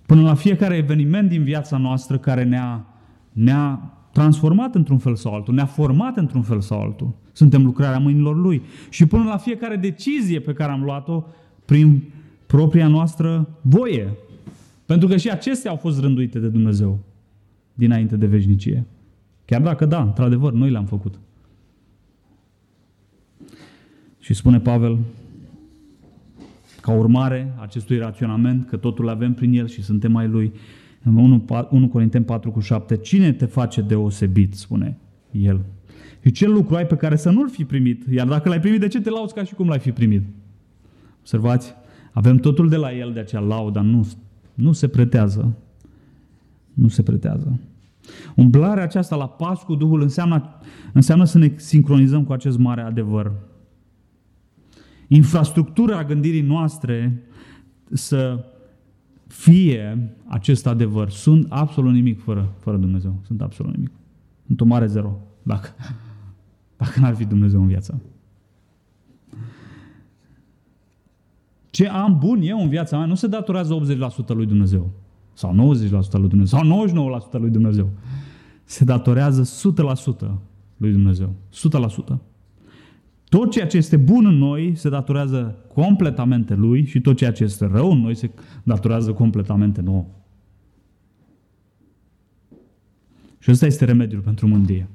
Până 0.06 0.22
la 0.22 0.34
fiecare 0.34 0.76
eveniment 0.76 1.28
din 1.28 1.42
viața 1.42 1.76
noastră 1.76 2.18
care 2.18 2.44
ne-a, 2.44 2.86
ne-a 3.32 3.92
transformat 4.12 4.74
într-un 4.74 4.98
fel 4.98 5.14
sau 5.14 5.34
altul, 5.34 5.54
ne-a 5.54 5.66
format 5.66 6.16
într-un 6.16 6.42
fel 6.42 6.60
sau 6.60 6.80
altul. 6.80 7.14
Suntem 7.32 7.64
lucrarea 7.64 7.98
mâinilor 7.98 8.36
Lui. 8.36 8.62
Și 8.88 9.06
până 9.06 9.24
la 9.24 9.36
fiecare 9.36 9.76
decizie 9.76 10.40
pe 10.40 10.52
care 10.52 10.72
am 10.72 10.82
luat-o 10.82 11.24
prin 11.64 12.02
propria 12.46 12.88
noastră 12.88 13.48
voie. 13.60 14.16
Pentru 14.86 15.08
că 15.08 15.16
și 15.16 15.30
acestea 15.30 15.70
au 15.70 15.76
fost 15.76 16.00
rânduite 16.00 16.38
de 16.38 16.48
Dumnezeu 16.48 16.98
dinainte 17.74 18.16
de 18.16 18.26
veșnicie. 18.26 18.84
Chiar 19.44 19.60
dacă, 19.60 19.84
da, 19.84 20.02
într-adevăr, 20.02 20.52
noi 20.52 20.70
le-am 20.70 20.84
făcut. 20.84 21.14
Și 24.24 24.34
spune 24.34 24.60
Pavel, 24.60 24.98
ca 26.80 26.92
urmare 26.92 27.54
acestui 27.60 27.98
raționament, 27.98 28.66
că 28.68 28.76
totul 28.76 29.08
avem 29.08 29.34
prin 29.34 29.52
el 29.52 29.66
și 29.66 29.82
suntem 29.82 30.12
mai 30.12 30.28
lui, 30.28 30.52
în 31.02 31.16
1, 31.16 31.44
1 31.70 31.88
Corinteni 31.88 32.24
4 32.24 32.50
cu 32.50 32.60
7, 32.60 32.96
cine 32.96 33.32
te 33.32 33.44
face 33.44 33.80
deosebit, 33.80 34.54
spune 34.54 34.98
el. 35.30 35.60
Și 36.22 36.30
ce 36.30 36.48
lucru 36.48 36.74
ai 36.74 36.86
pe 36.86 36.96
care 36.96 37.16
să 37.16 37.30
nu-l 37.30 37.48
fi 37.48 37.64
primit? 37.64 38.04
Iar 38.10 38.26
dacă 38.26 38.48
l-ai 38.48 38.60
primit, 38.60 38.80
de 38.80 38.88
ce 38.88 39.00
te 39.00 39.10
lauzi 39.10 39.34
ca 39.34 39.44
și 39.44 39.54
cum 39.54 39.68
l-ai 39.68 39.78
fi 39.78 39.92
primit? 39.92 40.22
Observați? 41.20 41.74
Avem 42.12 42.36
totul 42.36 42.68
de 42.68 42.76
la 42.76 42.92
el, 42.92 43.12
de 43.12 43.20
acea 43.20 43.40
laudă, 43.40 43.80
nu, 43.80 44.08
nu 44.54 44.72
se 44.72 44.88
pretează. 44.88 45.56
Nu 46.74 46.88
se 46.88 47.02
pretează. 47.02 47.58
Umblarea 48.34 48.82
aceasta 48.82 49.16
la 49.16 49.28
pas 49.28 49.62
cu 49.62 49.74
Duhul 49.74 50.02
înseamnă, 50.02 50.60
înseamnă 50.92 51.24
să 51.24 51.38
ne 51.38 51.52
sincronizăm 51.56 52.24
cu 52.24 52.32
acest 52.32 52.58
mare 52.58 52.80
adevăr 52.80 53.32
infrastructura 55.14 56.04
gândirii 56.04 56.40
noastre 56.40 57.22
să 57.92 58.44
fie 59.26 60.14
acest 60.26 60.66
adevăr. 60.66 61.10
Sunt 61.10 61.46
absolut 61.48 61.92
nimic 61.92 62.22
fără, 62.22 62.52
fără 62.58 62.76
Dumnezeu. 62.76 63.20
Sunt 63.26 63.40
absolut 63.40 63.74
nimic. 63.74 63.90
Sunt 64.46 64.60
o 64.60 64.64
mare 64.64 64.86
zero. 64.86 65.20
Dacă, 65.42 65.68
dacă 66.76 67.00
n-ar 67.00 67.14
fi 67.14 67.24
Dumnezeu 67.24 67.60
în 67.60 67.66
viața. 67.66 67.94
Ce 71.70 71.88
am 71.88 72.18
bun 72.18 72.40
eu 72.42 72.60
în 72.60 72.68
viața 72.68 72.96
mea 72.96 73.06
nu 73.06 73.14
se 73.14 73.26
datorează 73.26 73.78
80% 74.24 74.26
lui 74.26 74.46
Dumnezeu. 74.46 74.90
Sau 75.32 75.76
90% 76.08 76.10
lui 76.12 76.28
Dumnezeu. 76.28 76.58
Sau 76.58 76.86
99% 77.28 77.30
lui 77.32 77.50
Dumnezeu. 77.50 77.90
Se 78.64 78.84
datorează 78.84 79.72
100% 80.26 80.30
lui 80.76 80.92
Dumnezeu. 80.92 81.34
100%. 82.14 82.18
Tot 83.34 83.50
ceea 83.50 83.66
ce 83.66 83.76
este 83.76 83.96
bun 83.96 84.26
în 84.26 84.34
noi 84.34 84.72
se 84.76 84.88
datorează 84.88 85.56
completamente 85.74 86.54
lui 86.54 86.84
și 86.84 87.00
tot 87.00 87.16
ceea 87.16 87.32
ce 87.32 87.44
este 87.44 87.66
rău 87.66 87.90
în 87.90 87.98
noi 87.98 88.14
se 88.14 88.30
datorează 88.62 89.12
completamente 89.12 89.80
nouă. 89.80 90.06
Și 93.38 93.50
ăsta 93.50 93.66
este 93.66 93.84
remediul 93.84 94.20
pentru 94.20 94.46
mândrie. 94.46 94.88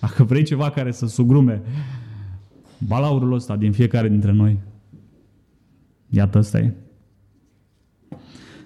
Dacă 0.00 0.24
vrei 0.24 0.42
ceva 0.42 0.70
care 0.70 0.90
să 0.90 1.06
sugrume 1.06 1.62
balaurul 2.86 3.32
ăsta 3.32 3.56
din 3.56 3.72
fiecare 3.72 4.08
dintre 4.08 4.32
noi, 4.32 4.58
iată 6.08 6.38
ăsta 6.38 6.58
e. 6.58 6.74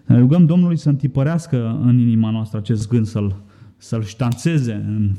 Ne 0.04 0.18
rugăm 0.18 0.46
Domnului 0.46 0.76
să 0.76 0.88
întipărească 0.88 1.78
în 1.82 1.98
inima 1.98 2.30
noastră 2.30 2.58
acest 2.58 2.88
gând, 2.88 3.06
să-l, 3.06 3.36
să-l 3.76 4.02
ștanțeze 4.02 4.74
în, 4.74 5.14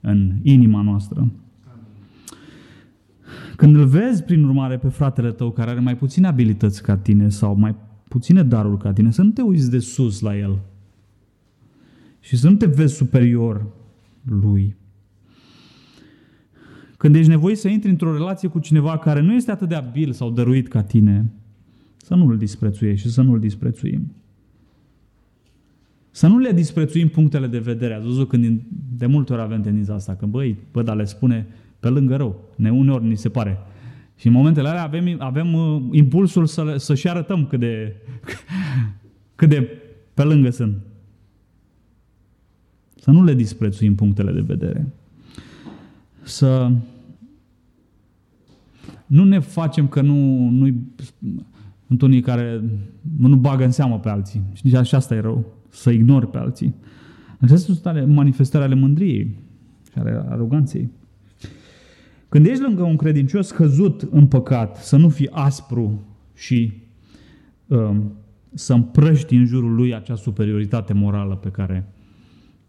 în 0.00 0.32
inima 0.42 0.82
noastră. 0.82 1.30
Când 3.56 3.76
îl 3.76 3.86
vezi, 3.86 4.22
prin 4.22 4.44
urmare, 4.44 4.78
pe 4.78 4.88
fratele 4.88 5.32
tău 5.32 5.50
care 5.50 5.70
are 5.70 5.80
mai 5.80 5.96
puține 5.96 6.26
abilități 6.26 6.82
ca 6.82 6.96
tine 6.96 7.28
sau 7.28 7.54
mai 7.54 7.74
puține 8.08 8.42
daruri 8.42 8.78
ca 8.78 8.92
tine, 8.92 9.10
să 9.10 9.22
nu 9.22 9.30
te 9.30 9.42
uiți 9.42 9.70
de 9.70 9.78
sus 9.78 10.20
la 10.20 10.36
el 10.36 10.58
și 12.20 12.36
să 12.36 12.48
nu 12.48 12.56
te 12.56 12.66
vezi 12.66 12.94
superior 12.94 13.66
lui. 14.24 14.76
Când 16.96 17.14
ești 17.14 17.28
nevoit 17.28 17.58
să 17.58 17.68
intri 17.68 17.90
într-o 17.90 18.12
relație 18.12 18.48
cu 18.48 18.58
cineva 18.58 18.98
care 18.98 19.20
nu 19.20 19.34
este 19.34 19.50
atât 19.50 19.68
de 19.68 19.74
abil 19.74 20.12
sau 20.12 20.30
dăruit 20.30 20.68
ca 20.68 20.82
tine, 20.82 21.32
să 21.96 22.14
nu-l 22.14 22.36
disprețuiești 22.38 23.06
și 23.06 23.12
să 23.12 23.22
nu-l 23.22 23.40
disprețuim. 23.40 24.12
Să 26.10 26.26
nu 26.26 26.38
le 26.38 26.52
disprețuim 26.52 27.08
punctele 27.08 27.46
de 27.46 27.58
vedere. 27.58 27.94
Ați 27.94 28.06
văzut 28.06 28.28
când 28.28 28.62
de 28.96 29.06
multe 29.06 29.32
ori 29.32 29.42
avem 29.42 29.62
tendința 29.62 29.94
asta, 29.94 30.14
că 30.14 30.26
băi, 30.26 30.56
bă, 30.72 30.82
dar 30.82 30.96
le 30.96 31.04
spune 31.04 31.46
pe 31.82 31.88
lângă 31.88 32.16
rău. 32.16 32.40
Ne 32.56 32.72
uneori 32.72 33.04
ni 33.04 33.16
se 33.16 33.28
pare. 33.28 33.58
Și 34.16 34.26
în 34.26 34.32
momentele 34.32 34.68
alea 34.68 34.82
avem, 34.82 35.16
avem 35.18 35.54
uh, 35.54 35.82
impulsul 35.90 36.46
să, 36.46 36.74
să-și 36.78 37.08
arătăm 37.08 37.46
cât 37.46 37.60
de, 37.60 37.96
cât 39.38 39.48
de 39.48 39.78
pe 40.14 40.22
lângă 40.22 40.50
sunt. 40.50 40.76
Să 42.94 43.10
nu 43.10 43.24
le 43.24 43.34
disprețuim 43.34 43.94
punctele 43.94 44.32
de 44.32 44.40
vedere. 44.40 44.92
Să 46.22 46.70
nu 49.06 49.24
ne 49.24 49.38
facem 49.38 49.88
că 49.88 50.00
nu, 50.00 50.48
nu 50.48 50.74
sunt 51.86 52.02
unii 52.02 52.20
care 52.20 52.62
nu 53.18 53.36
bagă 53.36 53.64
în 53.64 53.70
seamă 53.70 53.98
pe 53.98 54.08
alții. 54.08 54.42
Și 54.52 54.76
așa 54.76 54.96
asta 54.96 55.14
e 55.14 55.20
rău, 55.20 55.44
să 55.68 55.90
ignori 55.90 56.30
pe 56.30 56.38
alții. 56.38 56.74
Acestea 57.40 57.74
sunt 57.74 58.06
manifestări 58.06 58.64
ale 58.64 58.74
mândriei 58.74 59.38
și 59.92 59.98
ale 59.98 60.24
aroganței. 60.28 60.90
Când 62.32 62.46
ești 62.46 62.62
lângă 62.62 62.82
un 62.82 62.96
credincios 62.96 63.50
căzut 63.50 64.02
în 64.10 64.26
păcat, 64.26 64.76
să 64.76 64.96
nu 64.96 65.08
fii 65.08 65.30
aspru 65.30 66.02
și 66.34 66.72
uh, 67.66 67.96
să 68.54 68.72
împrăști 68.72 69.34
în 69.34 69.44
jurul 69.44 69.74
lui 69.74 69.94
acea 69.94 70.14
superioritate 70.14 70.92
morală 70.92 71.36
pe 71.36 71.48
care 71.48 71.92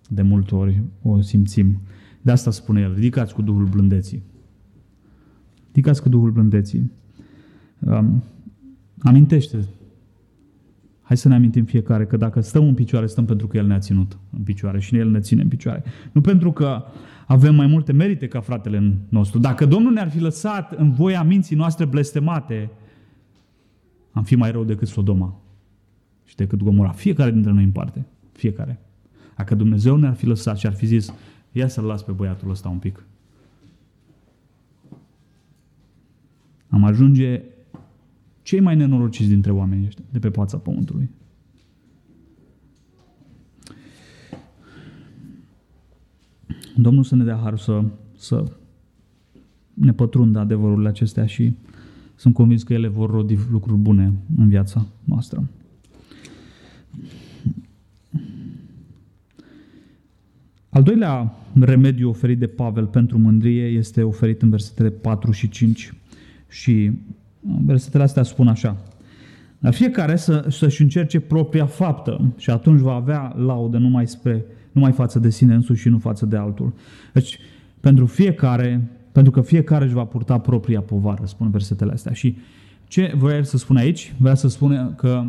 de 0.10 0.22
multe 0.22 0.56
ori 0.56 0.82
o 1.02 1.22
simțim. 1.22 1.82
De 2.22 2.32
asta 2.32 2.52
spune 2.52 2.82
el, 2.82 2.94
ridicați 2.94 3.34
cu 3.34 3.42
Duhul 3.42 3.66
blândeții. 3.66 4.24
Ridicați 5.66 6.02
cu 6.02 6.10
Duhul 6.10 6.32
blândeții. 6.32 6.92
Um, 7.80 8.24
amintește 9.00 9.68
Hai 11.14 11.22
să 11.22 11.28
ne 11.28 11.36
amintim 11.36 11.66
fiecare 11.66 12.06
că 12.06 12.18
dacă 12.18 12.42
stăm 12.42 12.68
în 12.68 12.74
picioare, 12.74 13.06
stăm 13.06 13.26
pentru 13.26 13.48
că 13.48 13.58
El 13.58 13.66
ne-a 13.66 13.80
ținut 13.80 14.18
în 14.38 14.44
picioare 14.44 14.80
și 14.80 14.98
El 14.98 15.10
ne 15.10 15.20
ține 15.20 15.42
în 15.42 15.48
picioare. 15.48 15.84
Nu 16.12 16.22
pentru 16.22 16.52
că 16.52 16.84
avem 17.28 17.56
mai 17.56 17.68
multe 17.68 17.92
merite 17.92 18.28
ca 18.28 18.40
fratele 18.40 18.98
nostru. 19.10 19.40
Dacă 19.40 19.66
Domnul 19.66 19.94
ne-ar 19.94 20.10
fi 20.10 20.20
lăsat 20.20 20.72
în 20.72 20.92
voia 20.92 21.24
minții 21.24 21.56
noastre 21.56 21.86
blestemate, 21.86 22.72
am 24.12 24.24
fi 24.24 24.36
mai 24.36 24.52
rău 24.52 24.64
decât 24.64 24.88
Sodoma 24.88 25.42
și 26.26 26.36
decât 26.36 26.62
Gomora. 26.62 26.92
Fiecare 26.92 27.32
dintre 27.32 27.52
noi 27.52 27.64
în 27.64 27.72
parte. 27.72 28.06
Fiecare. 28.32 28.80
Dacă 29.38 29.56
Dumnezeu 29.56 29.96
ne-ar 29.96 30.14
fi 30.14 30.26
lăsat 30.26 30.58
și 30.58 30.68
ar 30.68 30.74
fi 30.74 30.86
zis, 30.86 31.14
ia 31.52 31.68
să-l 31.68 31.86
las 31.86 32.04
pe 32.04 32.12
băiatul 32.12 32.50
ăsta 32.50 32.70
un 32.70 32.78
pic. 32.78 33.06
Am 36.70 36.84
ajunge 36.84 37.42
cei 38.44 38.60
mai 38.60 38.76
nenorociți 38.76 39.30
dintre 39.30 39.52
oamenii 39.52 39.86
ăștia 39.86 40.04
de 40.12 40.20
pe 40.20 40.30
fața 40.30 40.58
pământului. 40.58 41.10
Domnul 46.76 47.04
să 47.04 47.16
ne 47.16 47.24
dea 47.24 47.36
har 47.36 47.58
să, 47.58 47.84
să 48.18 48.52
ne 49.74 49.94
pătrundă 49.94 50.40
adevărurile 50.40 50.88
acestea 50.88 51.26
și 51.26 51.56
sunt 52.16 52.34
convins 52.34 52.64
că 52.64 52.74
ele 52.74 52.88
vor 52.88 53.10
rodi 53.10 53.38
lucruri 53.52 53.78
bune 53.78 54.14
în 54.38 54.48
viața 54.48 54.86
noastră. 55.04 55.50
Al 60.70 60.84
doilea 60.84 61.36
remediu 61.60 62.10
oferit 62.10 62.40
de 62.40 62.48
Pavel 62.48 62.86
pentru 62.86 63.18
mândrie 63.18 63.66
este 63.66 64.04
oferit 64.04 64.42
în 64.42 64.50
versetele 64.50 64.90
4 64.90 65.32
și 65.32 65.50
5 65.50 65.94
și 66.50 66.92
versetele 67.66 68.04
astea 68.04 68.24
spun 68.24 68.48
așa. 68.48 68.78
Dar 69.60 69.74
fiecare 69.74 70.16
să, 70.16 70.46
să-și 70.50 70.82
încerce 70.82 71.20
propria 71.20 71.66
faptă 71.66 72.34
și 72.38 72.50
atunci 72.50 72.80
va 72.80 72.94
avea 72.94 73.34
laudă 73.38 73.78
numai, 73.78 74.08
spre, 74.08 74.46
numai 74.72 74.92
față 74.92 75.20
de 75.20 75.30
sine 75.30 75.54
însuși 75.54 75.82
și 75.82 75.90
nu 75.90 75.98
față 75.98 76.26
de 76.26 76.38
altul. 76.38 76.74
Deci, 77.14 77.40
pentru 77.80 78.06
fiecare, 78.06 78.92
pentru 79.12 79.32
că 79.32 79.42
fiecare 79.42 79.86
își 79.86 79.94
va 79.94 80.04
purta 80.04 80.38
propria 80.38 80.82
povară, 80.82 81.26
spun 81.26 81.50
versetele 81.50 81.92
astea. 81.92 82.14
Și 82.14 82.38
ce 82.88 83.14
voia 83.16 83.36
el 83.36 83.44
să 83.44 83.58
spune 83.58 83.80
aici? 83.80 84.14
Vrea 84.18 84.36
să 84.36 84.48
spune 84.48 84.94
că 84.96 85.26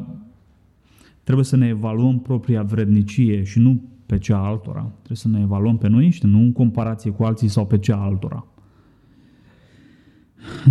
trebuie 1.22 1.44
să 1.44 1.56
ne 1.56 1.66
evaluăm 1.66 2.18
propria 2.18 2.62
vrednicie 2.62 3.42
și 3.42 3.58
nu 3.58 3.80
pe 4.06 4.18
cea 4.18 4.38
altora. 4.38 4.90
Trebuie 4.96 5.16
să 5.16 5.28
ne 5.28 5.40
evaluăm 5.40 5.78
pe 5.78 5.88
noi 5.88 6.10
și 6.10 6.26
nu 6.26 6.38
în 6.38 6.52
comparație 6.52 7.10
cu 7.10 7.22
alții 7.22 7.48
sau 7.48 7.66
pe 7.66 7.78
cea 7.78 7.96
altora. 7.96 8.46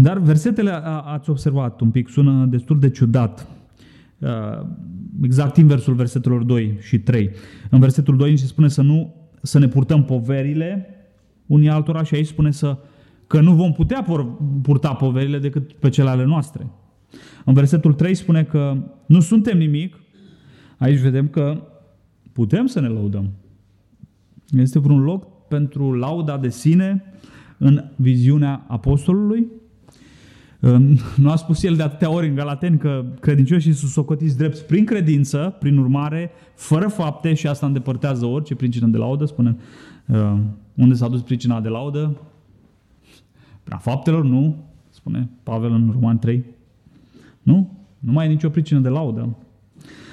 Dar 0.01 0.17
versetele, 0.17 0.71
ați 1.03 1.29
observat 1.29 1.81
un 1.81 1.91
pic, 1.91 2.09
sună 2.09 2.45
destul 2.45 2.79
de 2.79 2.89
ciudat. 2.89 3.47
Exact 5.21 5.57
inversul 5.57 5.93
versetelor 5.93 6.43
2 6.43 6.77
și 6.79 6.99
3. 6.99 7.29
În 7.69 7.79
versetul 7.79 8.17
2 8.17 8.37
se 8.37 8.45
spune 8.45 8.67
să 8.67 8.81
nu 8.81 9.15
să 9.41 9.59
ne 9.59 9.67
purtăm 9.67 10.03
poverile 10.03 10.87
unii 11.45 11.69
altora 11.69 12.03
și 12.03 12.15
aici 12.15 12.27
spune 12.27 12.51
să, 12.51 12.77
că 13.27 13.41
nu 13.41 13.53
vom 13.53 13.71
putea 13.71 14.05
purta 14.61 14.93
poverile 14.93 15.39
decât 15.39 15.73
pe 15.73 15.89
cele 15.89 16.09
ale 16.09 16.25
noastre. 16.25 16.67
În 17.45 17.53
versetul 17.53 17.93
3 17.93 18.15
spune 18.15 18.43
că 18.43 18.77
nu 19.05 19.19
suntem 19.19 19.57
nimic. 19.57 19.95
Aici 20.77 20.99
vedem 20.99 21.27
că 21.27 21.67
putem 22.31 22.65
să 22.65 22.79
ne 22.79 22.87
lăudăm. 22.87 23.31
Este 24.57 24.79
vreun 24.79 25.03
loc 25.03 25.47
pentru 25.47 25.93
lauda 25.93 26.37
de 26.37 26.49
sine 26.49 27.03
în 27.57 27.83
viziunea 27.95 28.65
apostolului? 28.67 29.47
Nu 31.15 31.29
a 31.29 31.35
spus 31.35 31.63
el 31.63 31.75
de 31.75 31.83
atâtea 31.83 32.11
ori 32.11 32.27
în 32.27 32.35
Galateni 32.35 32.77
că 32.77 33.05
credincioșii 33.19 33.73
sunt 33.73 33.91
socotiți 33.91 34.37
drept 34.37 34.59
prin 34.59 34.85
credință, 34.85 35.55
prin 35.59 35.77
urmare, 35.77 36.31
fără 36.55 36.87
fapte 36.87 37.33
și 37.33 37.47
asta 37.47 37.65
îndepărtează 37.65 38.25
orice 38.25 38.55
pricină 38.55 38.87
de 38.87 38.97
laudă. 38.97 39.25
Spune, 39.25 39.57
uh, 40.07 40.37
unde 40.75 40.93
s-a 40.93 41.07
dus 41.07 41.21
pricina 41.21 41.61
de 41.61 41.69
laudă? 41.69 42.17
Prea 43.63 43.77
faptelor? 43.77 44.23
Nu, 44.23 44.55
spune 44.89 45.29
Pavel 45.43 45.71
în 45.71 45.89
Roman 45.91 46.19
3. 46.19 46.45
Nu? 47.41 47.77
Nu 47.99 48.11
mai 48.11 48.25
e 48.25 48.29
nicio 48.29 48.49
pricină 48.49 48.79
de 48.79 48.89
laudă. 48.89 49.37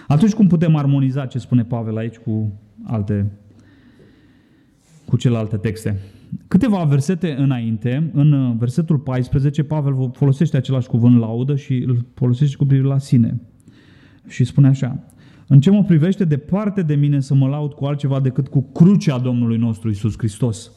Atunci 0.09 0.33
cum 0.33 0.47
putem 0.47 0.77
armoniza 0.77 1.27
ce 1.27 1.39
spune 1.39 1.65
Pavel 1.65 1.97
aici 1.97 2.17
cu 2.17 2.53
alte 2.85 3.31
cu 5.07 5.17
celelalte 5.17 5.57
texte? 5.57 6.01
Câteva 6.49 6.85
versete 6.85 7.35
înainte, 7.39 8.11
în 8.13 8.33
uh, 8.33 8.57
versetul 8.59 8.99
14, 8.99 9.63
Pavel 9.63 10.11
folosește 10.13 10.57
același 10.57 10.89
cuvânt 10.89 11.19
laudă 11.19 11.57
și 11.57 11.85
îl 11.87 12.07
folosește 12.15 12.57
cu 12.57 12.65
privire 12.65 12.89
la 12.89 12.99
sine. 12.99 13.41
Și 14.27 14.45
spune 14.45 14.69
așa, 14.69 15.05
în 15.47 15.61
ce 15.61 15.71
mă 15.71 15.83
privește, 15.83 16.25
departe 16.25 16.83
de 16.83 16.95
mine 16.95 17.21
să 17.21 17.35
mă 17.35 17.49
laud 17.49 17.73
cu 17.73 17.85
altceva 17.85 18.21
decât 18.21 18.49
cu 18.49 18.63
crucea 18.63 19.19
Domnului 19.19 19.57
nostru 19.57 19.91
Isus 19.91 20.15
Hristos, 20.19 20.71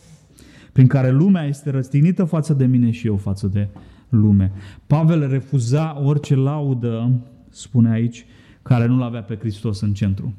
prin 0.72 0.88
care 0.88 1.12
lumea 1.12 1.44
este 1.44 1.70
răstignită 1.70 2.24
față 2.24 2.54
de 2.54 2.66
mine 2.66 2.92
și 2.92 3.08
eu 3.08 3.18
față 3.18 3.48
de 3.48 3.68
lume. 4.10 4.52
Pavel 4.88 5.30
refuza 5.30 6.02
orice 6.04 6.36
laudă, 6.36 7.22
spune 7.50 7.90
aici, 7.90 8.26
care 8.62 8.86
nu-L 8.86 9.02
avea 9.02 9.24
pe 9.24 9.36
Hristos 9.36 9.82
în 9.82 9.94
centru. 9.94 10.34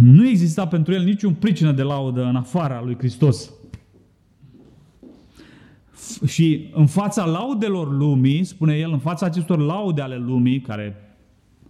Nu 0.00 0.28
exista 0.28 0.66
pentru 0.66 0.92
el 0.92 1.04
niciun 1.04 1.34
pricină 1.34 1.72
de 1.72 1.82
laudă 1.82 2.24
în 2.24 2.36
afara 2.36 2.82
lui 2.82 2.96
Hristos. 2.98 3.50
și 6.26 6.70
în 6.74 6.86
fața 6.86 7.24
laudelor 7.24 7.92
lumii, 7.92 8.44
spune 8.44 8.76
el, 8.76 8.92
în 8.92 8.98
fața 8.98 9.26
acestor 9.26 9.58
laude 9.58 10.00
ale 10.00 10.16
lumii, 10.16 10.60
care 10.60 10.96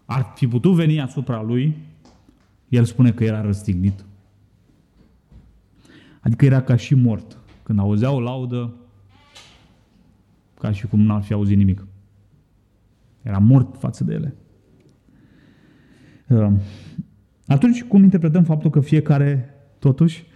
ar 0.05 0.33
fi 0.35 0.47
putut 0.47 0.75
veni 0.75 1.01
asupra 1.01 1.43
lui, 1.43 1.77
el 2.69 2.85
spune 2.85 3.13
că 3.13 3.25
era 3.25 3.43
răstignit. 3.43 4.05
Adică 6.21 6.45
era 6.45 6.63
ca 6.63 6.77
și 6.77 6.95
mort. 6.95 7.39
Când 7.63 7.79
auzea 7.79 8.11
o 8.11 8.21
laudă, 8.21 8.75
ca 10.61 10.73
și 10.73 10.87
cum 10.87 11.01
n-ar 11.01 11.23
fi 11.23 11.33
auzit 11.33 11.57
nimic. 11.57 11.87
Era 13.23 13.39
mort 13.39 13.77
față 13.79 14.05
de 14.05 14.15
ele. 14.15 14.35
Ehm, 17.47 17.57
atunci, 17.57 17.83
cum 17.83 18.03
interpretăm 18.03 18.45
faptul 18.45 18.71
că 18.71 18.81
fiecare, 18.81 19.55
totuși, 19.79 20.27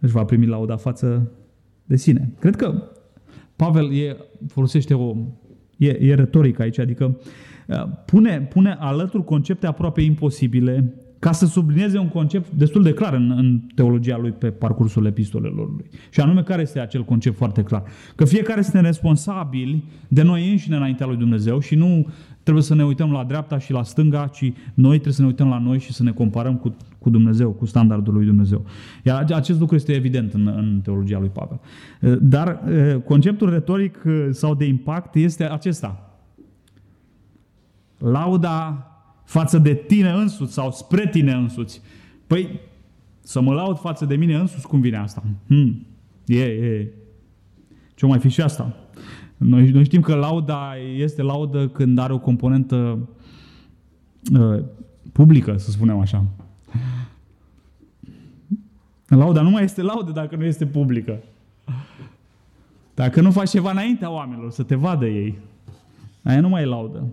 își 0.00 0.12
va 0.12 0.24
primi 0.24 0.46
lauda 0.46 0.76
față 0.76 1.32
de 1.84 1.96
sine? 1.96 2.32
Cred 2.38 2.56
că 2.56 2.82
Pavel 3.56 3.92
e, 3.96 4.16
folosește 4.48 4.94
o... 4.94 5.16
E, 5.76 5.88
e 5.88 6.14
retoric 6.14 6.58
aici, 6.58 6.78
adică 6.78 7.18
pune, 8.06 8.40
pune 8.40 8.76
alături 8.78 9.24
concepte 9.24 9.66
aproape 9.66 10.00
imposibile 10.00 10.94
ca 11.24 11.32
să 11.32 11.46
sublinieze 11.46 11.98
un 11.98 12.08
concept 12.08 12.50
destul 12.50 12.82
de 12.82 12.92
clar 12.92 13.14
în, 13.14 13.30
în 13.30 13.60
teologia 13.74 14.18
lui 14.18 14.30
pe 14.30 14.50
parcursul 14.50 15.06
epistolelor 15.06 15.70
lui. 15.76 15.84
Și 16.10 16.20
anume, 16.20 16.42
care 16.42 16.62
este 16.62 16.80
acel 16.80 17.04
concept 17.04 17.36
foarte 17.36 17.62
clar? 17.62 17.82
Că 18.14 18.24
fiecare 18.24 18.62
suntem 18.62 18.82
responsabili 18.82 19.84
de 20.08 20.22
noi 20.22 20.50
înșine 20.50 20.76
înaintea 20.76 21.06
lui 21.06 21.16
Dumnezeu 21.16 21.58
și 21.58 21.74
nu 21.74 22.06
trebuie 22.42 22.64
să 22.64 22.74
ne 22.74 22.84
uităm 22.84 23.12
la 23.12 23.24
dreapta 23.24 23.58
și 23.58 23.72
la 23.72 23.82
stânga, 23.82 24.26
ci 24.26 24.52
noi 24.74 24.92
trebuie 24.92 25.12
să 25.12 25.20
ne 25.20 25.26
uităm 25.26 25.48
la 25.48 25.58
noi 25.58 25.78
și 25.78 25.92
să 25.92 26.02
ne 26.02 26.10
comparăm 26.10 26.56
cu, 26.56 26.76
cu 26.98 27.10
Dumnezeu, 27.10 27.50
cu 27.50 27.66
standardul 27.66 28.14
lui 28.14 28.26
Dumnezeu. 28.26 28.64
Iar 29.02 29.24
acest 29.34 29.60
lucru 29.60 29.74
este 29.74 29.92
evident 29.92 30.32
în, 30.32 30.46
în 30.46 30.80
teologia 30.82 31.18
lui 31.18 31.30
Pavel. 31.32 31.60
Dar 32.20 32.60
conceptul 33.04 33.50
retoric 33.50 34.02
sau 34.30 34.54
de 34.54 34.64
impact 34.64 35.14
este 35.14 35.50
acesta. 35.50 36.18
Lauda 37.98 38.88
față 39.24 39.58
de 39.58 39.74
tine 39.74 40.10
însuți 40.10 40.52
sau 40.52 40.70
spre 40.72 41.08
tine 41.08 41.32
însuți. 41.32 41.80
Păi, 42.26 42.60
să 43.20 43.40
mă 43.40 43.52
laud 43.52 43.78
față 43.78 44.04
de 44.04 44.16
mine 44.16 44.34
însuți, 44.34 44.66
cum 44.66 44.80
vine 44.80 44.96
asta? 44.96 45.22
Hmm. 45.46 45.86
E, 46.26 46.44
e. 46.44 46.92
Ce 47.94 48.06
mai 48.06 48.18
fi 48.18 48.28
și 48.28 48.40
asta? 48.40 48.76
Noi, 49.36 49.70
noi 49.70 49.84
știm 49.84 50.00
că 50.00 50.14
lauda 50.14 50.76
este 50.96 51.22
laudă 51.22 51.68
când 51.68 51.98
are 51.98 52.12
o 52.12 52.18
componentă 52.18 53.08
uh, 54.32 54.62
publică, 55.12 55.56
să 55.56 55.70
spunem 55.70 55.98
așa. 55.98 56.24
Lauda 59.06 59.42
nu 59.42 59.50
mai 59.50 59.64
este 59.64 59.82
laudă 59.82 60.10
dacă 60.10 60.36
nu 60.36 60.44
este 60.44 60.66
publică. 60.66 61.22
Dacă 62.94 63.20
nu 63.20 63.30
faci 63.30 63.50
ceva 63.50 63.70
înaintea 63.70 64.10
oamenilor, 64.10 64.50
să 64.50 64.62
te 64.62 64.74
vadă 64.74 65.06
ei, 65.06 65.38
aia 66.22 66.40
nu 66.40 66.48
mai 66.48 66.62
e 66.62 66.66
laudă. 66.66 67.06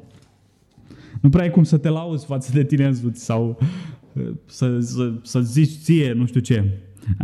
Nu 1.21 1.29
prea 1.29 1.43
ai 1.43 1.51
cum 1.51 1.63
să 1.63 1.77
te 1.77 1.89
lauzi 1.89 2.25
față 2.25 2.51
de 2.53 2.63
tine 2.63 2.85
însuți 2.85 3.23
sau 3.23 3.59
uh, 4.13 4.23
să, 4.45 4.79
să, 4.79 5.13
să 5.21 5.39
zici 5.39 5.77
ție 5.81 6.13
nu 6.13 6.25
știu 6.25 6.39
ce. 6.39 6.63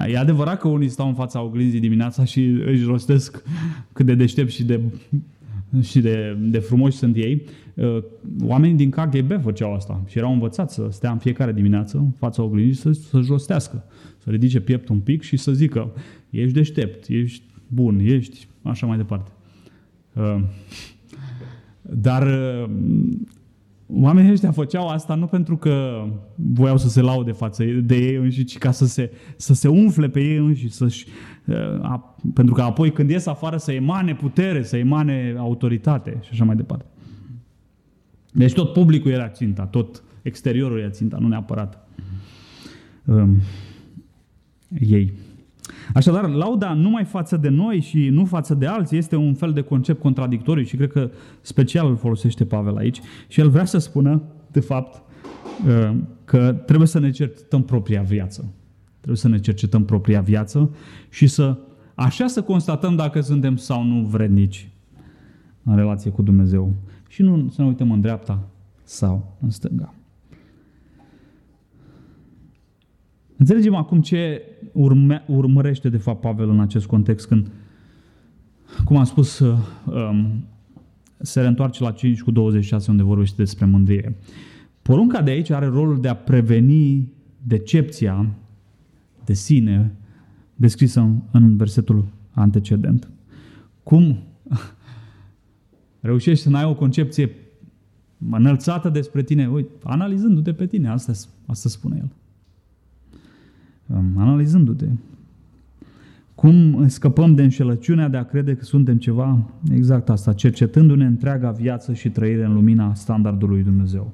E 0.07 0.17
adevărat 0.17 0.59
că 0.59 0.67
unii 0.67 0.89
stau 0.89 1.07
în 1.07 1.13
fața 1.13 1.41
oglinzii 1.41 1.79
dimineața 1.79 2.23
și 2.23 2.45
își 2.45 2.83
rostesc 2.83 3.43
cât 3.93 4.05
de 4.05 4.15
deștept 4.15 4.51
și 4.51 4.63
de, 4.63 4.81
și 5.81 5.99
de, 5.99 6.37
de 6.41 6.59
frumoși 6.59 6.97
sunt 6.97 7.15
ei. 7.15 7.41
Uh, 7.73 8.03
oamenii 8.41 8.75
din 8.75 8.89
KGB 8.89 9.41
făceau 9.41 9.73
asta 9.73 10.03
și 10.07 10.17
erau 10.17 10.33
învățați 10.33 10.73
să 10.73 10.87
stea 10.91 11.11
în 11.11 11.17
fiecare 11.17 11.51
dimineață 11.51 11.97
în 11.97 12.09
fața 12.09 12.43
oglinzii 12.43 12.73
și 12.73 12.79
să, 12.79 12.91
să 12.91 13.23
rostească, 13.27 13.83
să 14.17 14.29
ridice 14.29 14.59
pieptul 14.59 14.95
un 14.95 15.01
pic 15.01 15.21
și 15.21 15.37
să 15.37 15.51
zică 15.51 15.91
ești 16.29 16.53
deștept, 16.53 17.07
ești 17.07 17.43
bun, 17.67 17.99
ești 17.99 18.47
așa 18.61 18.85
mai 18.85 18.97
departe. 18.97 19.31
Uh, 20.13 20.43
dar 21.81 22.27
Oamenii 23.89 24.31
ăștia 24.31 24.51
făceau 24.51 24.87
asta 24.87 25.15
nu 25.15 25.25
pentru 25.25 25.57
că 25.57 26.05
voiau 26.35 26.77
să 26.77 26.89
se 26.89 27.01
laude 27.01 27.31
față 27.31 27.63
de 27.63 27.95
ei 27.95 28.15
înși, 28.15 28.43
ci 28.43 28.57
ca 28.57 28.71
să 28.71 28.85
se, 28.85 29.11
să 29.35 29.53
se 29.53 29.67
umfle 29.67 30.09
pe 30.09 30.19
ei 30.19 30.37
înși, 30.37 30.69
să-și, 30.69 31.07
uh, 31.45 31.55
a, 31.81 32.15
pentru 32.33 32.53
că 32.53 32.61
apoi 32.61 32.91
când 32.91 33.09
ies 33.09 33.25
afară 33.25 33.57
să 33.57 33.71
emane 33.71 34.15
putere, 34.15 34.63
să 34.63 34.77
emane 34.77 35.35
autoritate 35.37 36.17
și 36.21 36.29
așa 36.31 36.43
mai 36.43 36.55
departe. 36.55 36.85
Deci 38.31 38.53
tot 38.53 38.73
publicul 38.73 39.11
era 39.11 39.29
ținta, 39.29 39.65
tot 39.65 40.03
exteriorul 40.21 40.79
era 40.79 40.89
ținta, 40.89 41.17
nu 41.17 41.27
neapărat 41.27 41.87
um, 43.05 43.37
ei. 44.79 45.13
Așadar, 45.93 46.29
lauda 46.29 46.73
numai 46.73 47.03
față 47.03 47.37
de 47.37 47.49
noi 47.49 47.79
și 47.79 48.09
nu 48.09 48.25
față 48.25 48.53
de 48.53 48.65
alții 48.65 48.97
este 48.97 49.15
un 49.15 49.33
fel 49.33 49.53
de 49.53 49.61
concept 49.61 50.01
contradictoriu 50.01 50.63
și 50.63 50.75
cred 50.75 50.91
că 50.91 51.09
special 51.41 51.89
îl 51.89 51.95
folosește 51.95 52.45
Pavel 52.45 52.77
aici. 52.77 53.01
Și 53.27 53.39
el 53.39 53.49
vrea 53.49 53.65
să 53.65 53.77
spună, 53.77 54.21
de 54.51 54.59
fapt, 54.59 55.01
uh, 55.67 55.95
că 56.25 56.53
trebuie 56.65 56.87
să 56.87 56.99
ne 56.99 57.09
cercetăm 57.09 57.63
propria 57.63 58.01
viață. 58.01 58.53
Trebuie 58.97 59.17
să 59.17 59.27
ne 59.27 59.39
cercetăm 59.39 59.85
propria 59.85 60.21
viață 60.21 60.75
și 61.09 61.27
să 61.27 61.57
așa 61.95 62.27
să 62.27 62.41
constatăm 62.41 62.95
dacă 62.95 63.21
suntem 63.21 63.55
sau 63.55 63.83
nu 63.83 64.05
vrednici 64.05 64.69
în 65.63 65.75
relație 65.75 66.11
cu 66.11 66.21
Dumnezeu. 66.21 66.73
Și 67.07 67.21
nu 67.21 67.49
să 67.49 67.61
ne 67.61 67.67
uităm 67.67 67.91
în 67.91 68.01
dreapta 68.01 68.47
sau 68.83 69.37
în 69.41 69.49
stânga. 69.49 69.93
Înțelegem 73.37 73.75
acum 73.75 74.01
ce 74.01 74.41
urme, 74.77 75.23
urmărește 75.27 75.89
de 75.89 75.97
fapt 75.97 76.21
Pavel 76.21 76.49
în 76.49 76.59
acest 76.59 76.85
context 76.85 77.27
când, 77.27 77.51
cum 78.83 78.97
am 78.97 79.03
spus, 79.03 79.39
uh, 79.39 79.57
um, 79.85 80.45
se 81.17 81.41
reîntoarce 81.41 81.83
la 81.83 81.91
5 81.91 82.21
cu 82.21 82.31
26 82.31 82.91
unde 82.91 83.03
vorbește 83.03 83.35
despre 83.37 83.65
mândrie. 83.65 84.15
Porunca 84.81 85.21
de 85.21 85.31
aici 85.31 85.49
are 85.49 85.65
rolul 85.65 86.01
de 86.01 86.07
a 86.07 86.15
preveni 86.15 87.11
decepția 87.43 88.29
de 89.25 89.33
sine 89.33 89.95
descrisă 90.55 90.99
în, 90.99 91.21
în 91.31 91.57
versetul 91.57 92.05
antecedent. 92.31 93.09
Cum 93.83 94.17
reușești 95.99 96.43
să 96.43 96.49
n-ai 96.49 96.65
o 96.65 96.75
concepție 96.75 97.31
înălțată 98.31 98.89
despre 98.89 99.23
tine, 99.23 99.49
uite, 99.49 99.69
analizându-te 99.83 100.53
pe 100.53 100.65
tine, 100.65 100.89
asta, 100.89 101.11
asta 101.45 101.69
spune 101.69 101.97
el 101.99 102.09
analizându-te. 104.17 104.85
Cum 106.35 106.87
scăpăm 106.87 107.35
de 107.35 107.43
înșelăciunea 107.43 108.07
de 108.07 108.17
a 108.17 108.23
crede 108.23 108.55
că 108.55 108.63
suntem 108.63 108.97
ceva? 108.97 109.39
Exact 109.73 110.09
asta, 110.09 110.33
cercetându-ne 110.33 111.05
întreaga 111.05 111.51
viață 111.51 111.93
și 111.93 112.09
trăire 112.09 112.45
în 112.45 112.53
lumina 112.53 112.93
standardului 112.93 113.63
Dumnezeu. 113.63 114.13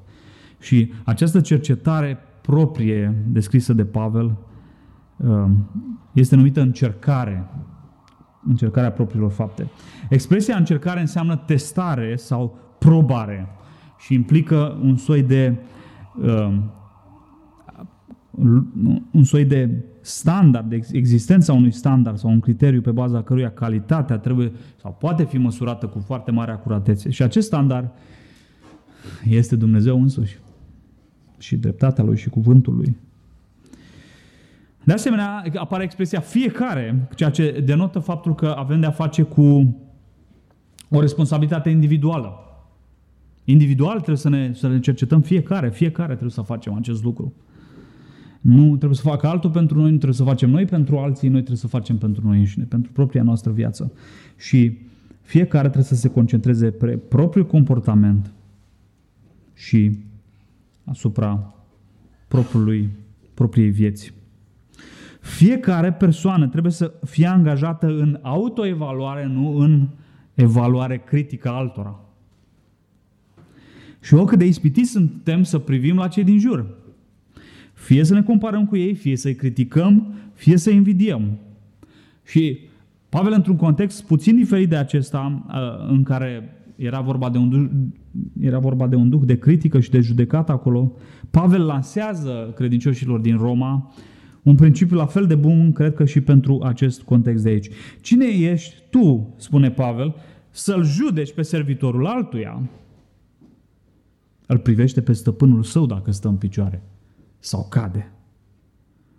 Și 0.60 0.92
această 1.04 1.40
cercetare 1.40 2.18
proprie 2.40 3.14
descrisă 3.28 3.72
de 3.72 3.84
Pavel 3.84 4.36
um, 5.16 5.70
este 6.12 6.36
numită 6.36 6.60
încercare, 6.60 7.44
încercarea 8.48 8.92
propriilor 8.92 9.30
fapte. 9.30 9.70
Expresia 10.08 10.56
încercare 10.56 11.00
înseamnă 11.00 11.36
testare 11.36 12.16
sau 12.16 12.58
probare 12.78 13.48
și 13.98 14.14
implică 14.14 14.78
un 14.82 14.96
soi 14.96 15.22
de 15.22 15.56
um, 16.22 16.70
un 19.10 19.24
soi 19.24 19.44
de 19.44 19.70
standard, 20.00 20.68
de 20.68 20.80
existența 20.92 21.52
unui 21.52 21.72
standard 21.72 22.18
sau 22.18 22.30
un 22.30 22.40
criteriu 22.40 22.80
pe 22.80 22.90
baza 22.90 23.22
căruia 23.22 23.50
calitatea 23.50 24.18
trebuie 24.18 24.52
sau 24.80 24.96
poate 25.00 25.24
fi 25.24 25.38
măsurată 25.38 25.86
cu 25.86 25.98
foarte 25.98 26.30
mare 26.30 26.50
acuratețe. 26.50 27.10
Și 27.10 27.22
acest 27.22 27.46
standard 27.46 27.90
este 29.28 29.56
Dumnezeu 29.56 30.00
însuși 30.00 30.38
și 31.38 31.56
dreptatea 31.56 32.04
Lui 32.04 32.16
și 32.16 32.28
cuvântul 32.28 32.74
Lui. 32.74 32.96
De 34.84 34.92
asemenea, 34.92 35.44
apare 35.54 35.84
expresia 35.84 36.20
fiecare, 36.20 37.08
ceea 37.14 37.30
ce 37.30 37.62
denotă 37.64 37.98
faptul 37.98 38.34
că 38.34 38.54
avem 38.58 38.80
de 38.80 38.86
a 38.86 38.90
face 38.90 39.22
cu 39.22 39.76
o 40.90 41.00
responsabilitate 41.00 41.70
individuală. 41.70 42.38
Individual 43.44 43.94
trebuie 43.94 44.16
să 44.16 44.28
ne, 44.28 44.52
să 44.54 44.68
ne 44.68 44.80
cercetăm 44.80 45.20
fiecare, 45.20 45.70
fiecare 45.70 46.10
trebuie 46.10 46.30
să 46.30 46.40
facem 46.40 46.74
acest 46.74 47.02
lucru. 47.02 47.32
Nu 48.44 48.76
trebuie 48.76 48.94
să 48.94 49.02
facă 49.02 49.26
altul 49.26 49.50
pentru 49.50 49.76
noi, 49.76 49.90
nu 49.90 49.96
trebuie 49.96 50.18
să 50.18 50.24
facem 50.24 50.50
noi 50.50 50.64
pentru 50.64 50.98
alții, 50.98 51.28
noi 51.28 51.38
trebuie 51.38 51.58
să 51.58 51.66
facem 51.66 51.98
pentru 51.98 52.26
noi 52.26 52.38
înșine, 52.38 52.64
pentru 52.64 52.92
propria 52.92 53.22
noastră 53.22 53.52
viață. 53.52 53.92
Și 54.36 54.78
fiecare 55.20 55.64
trebuie 55.64 55.84
să 55.88 55.94
se 55.94 56.08
concentreze 56.08 56.70
pe 56.70 56.86
propriul 56.86 57.46
comportament 57.46 58.32
și 59.54 59.98
asupra 60.84 61.54
propriului, 62.28 62.88
propriei 63.34 63.70
vieți. 63.70 64.12
Fiecare 65.20 65.92
persoană 65.92 66.48
trebuie 66.48 66.72
să 66.72 66.92
fie 67.04 67.26
angajată 67.26 67.86
în 67.86 68.18
autoevaluare, 68.22 69.26
nu 69.26 69.56
în 69.56 69.88
evaluare 70.34 70.98
critică 70.98 71.48
altora. 71.48 72.00
Și 74.00 74.14
oricât 74.14 74.38
de 74.38 74.46
ispitiți 74.46 74.90
suntem 74.90 75.42
să 75.42 75.58
privim 75.58 75.96
la 75.96 76.08
cei 76.08 76.24
din 76.24 76.38
jur. 76.38 76.82
Fie 77.84 78.04
să 78.04 78.14
ne 78.14 78.22
comparăm 78.22 78.66
cu 78.66 78.76
ei, 78.76 78.94
fie 78.94 79.16
să-i 79.16 79.34
criticăm, 79.34 80.14
fie 80.32 80.56
să-i 80.56 80.74
invidiem. 80.74 81.38
Și 82.24 82.58
Pavel, 83.08 83.32
într-un 83.32 83.56
context 83.56 84.04
puțin 84.04 84.36
diferit 84.36 84.68
de 84.68 84.76
acesta, 84.76 85.44
uh, 85.48 85.90
în 85.90 86.02
care 86.02 86.56
era 86.76 87.00
vorba 87.00 87.30
de 87.30 87.38
un 87.38 87.48
duh, 87.48 87.70
era 88.40 88.58
vorba 88.58 88.86
de, 88.86 88.96
un 88.96 89.08
duh 89.08 89.20
de 89.24 89.38
critică 89.38 89.80
și 89.80 89.90
de 89.90 90.00
judecată 90.00 90.52
acolo, 90.52 90.92
Pavel 91.30 91.64
lansează 91.64 92.52
credincioșilor 92.56 93.20
din 93.20 93.36
Roma 93.36 93.92
un 94.42 94.54
principiu 94.54 94.96
la 94.96 95.06
fel 95.06 95.26
de 95.26 95.34
bun, 95.34 95.72
cred 95.72 95.94
că 95.94 96.04
și 96.04 96.20
pentru 96.20 96.60
acest 96.62 97.02
context 97.02 97.42
de 97.42 97.48
aici. 97.48 97.68
Cine 98.00 98.26
ești 98.26 98.74
tu, 98.90 99.34
spune 99.36 99.70
Pavel, 99.70 100.14
să-l 100.50 100.84
judeci 100.84 101.32
pe 101.32 101.42
servitorul 101.42 102.06
altuia? 102.06 102.62
Îl 104.46 104.58
privește 104.58 105.00
pe 105.00 105.12
stăpânul 105.12 105.62
său 105.62 105.86
dacă 105.86 106.10
stă 106.10 106.28
în 106.28 106.36
picioare 106.36 106.82
sau 107.44 107.66
cade. 107.68 108.12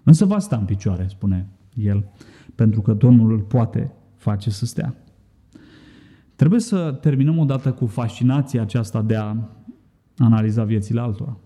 Însă 0.03 0.25
va 0.25 0.39
sta 0.39 0.57
în 0.57 0.65
picioare, 0.65 1.07
spune 1.07 1.49
el, 1.73 2.11
pentru 2.55 2.81
că 2.81 2.93
Domnul 2.93 3.31
îl 3.31 3.39
poate 3.39 3.91
face 4.15 4.49
să 4.49 4.65
stea. 4.65 4.95
Trebuie 6.35 6.59
să 6.59 6.91
terminăm 7.01 7.37
odată 7.37 7.71
cu 7.71 7.85
fascinația 7.85 8.61
aceasta 8.61 9.01
de 9.01 9.15
a 9.15 9.35
analiza 10.17 10.63
viețile 10.63 10.99
altora. 10.99 11.37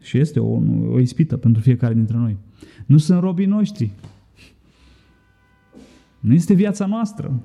Și 0.00 0.18
este 0.18 0.40
o, 0.40 0.62
o 0.90 0.98
ispită 0.98 1.36
pentru 1.36 1.62
fiecare 1.62 1.94
dintre 1.94 2.16
noi. 2.16 2.38
Nu 2.86 2.96
sunt 2.96 3.20
robii 3.20 3.46
noștri. 3.46 3.90
Nu 6.20 6.34
este 6.34 6.54
viața 6.54 6.86
noastră. 6.86 7.42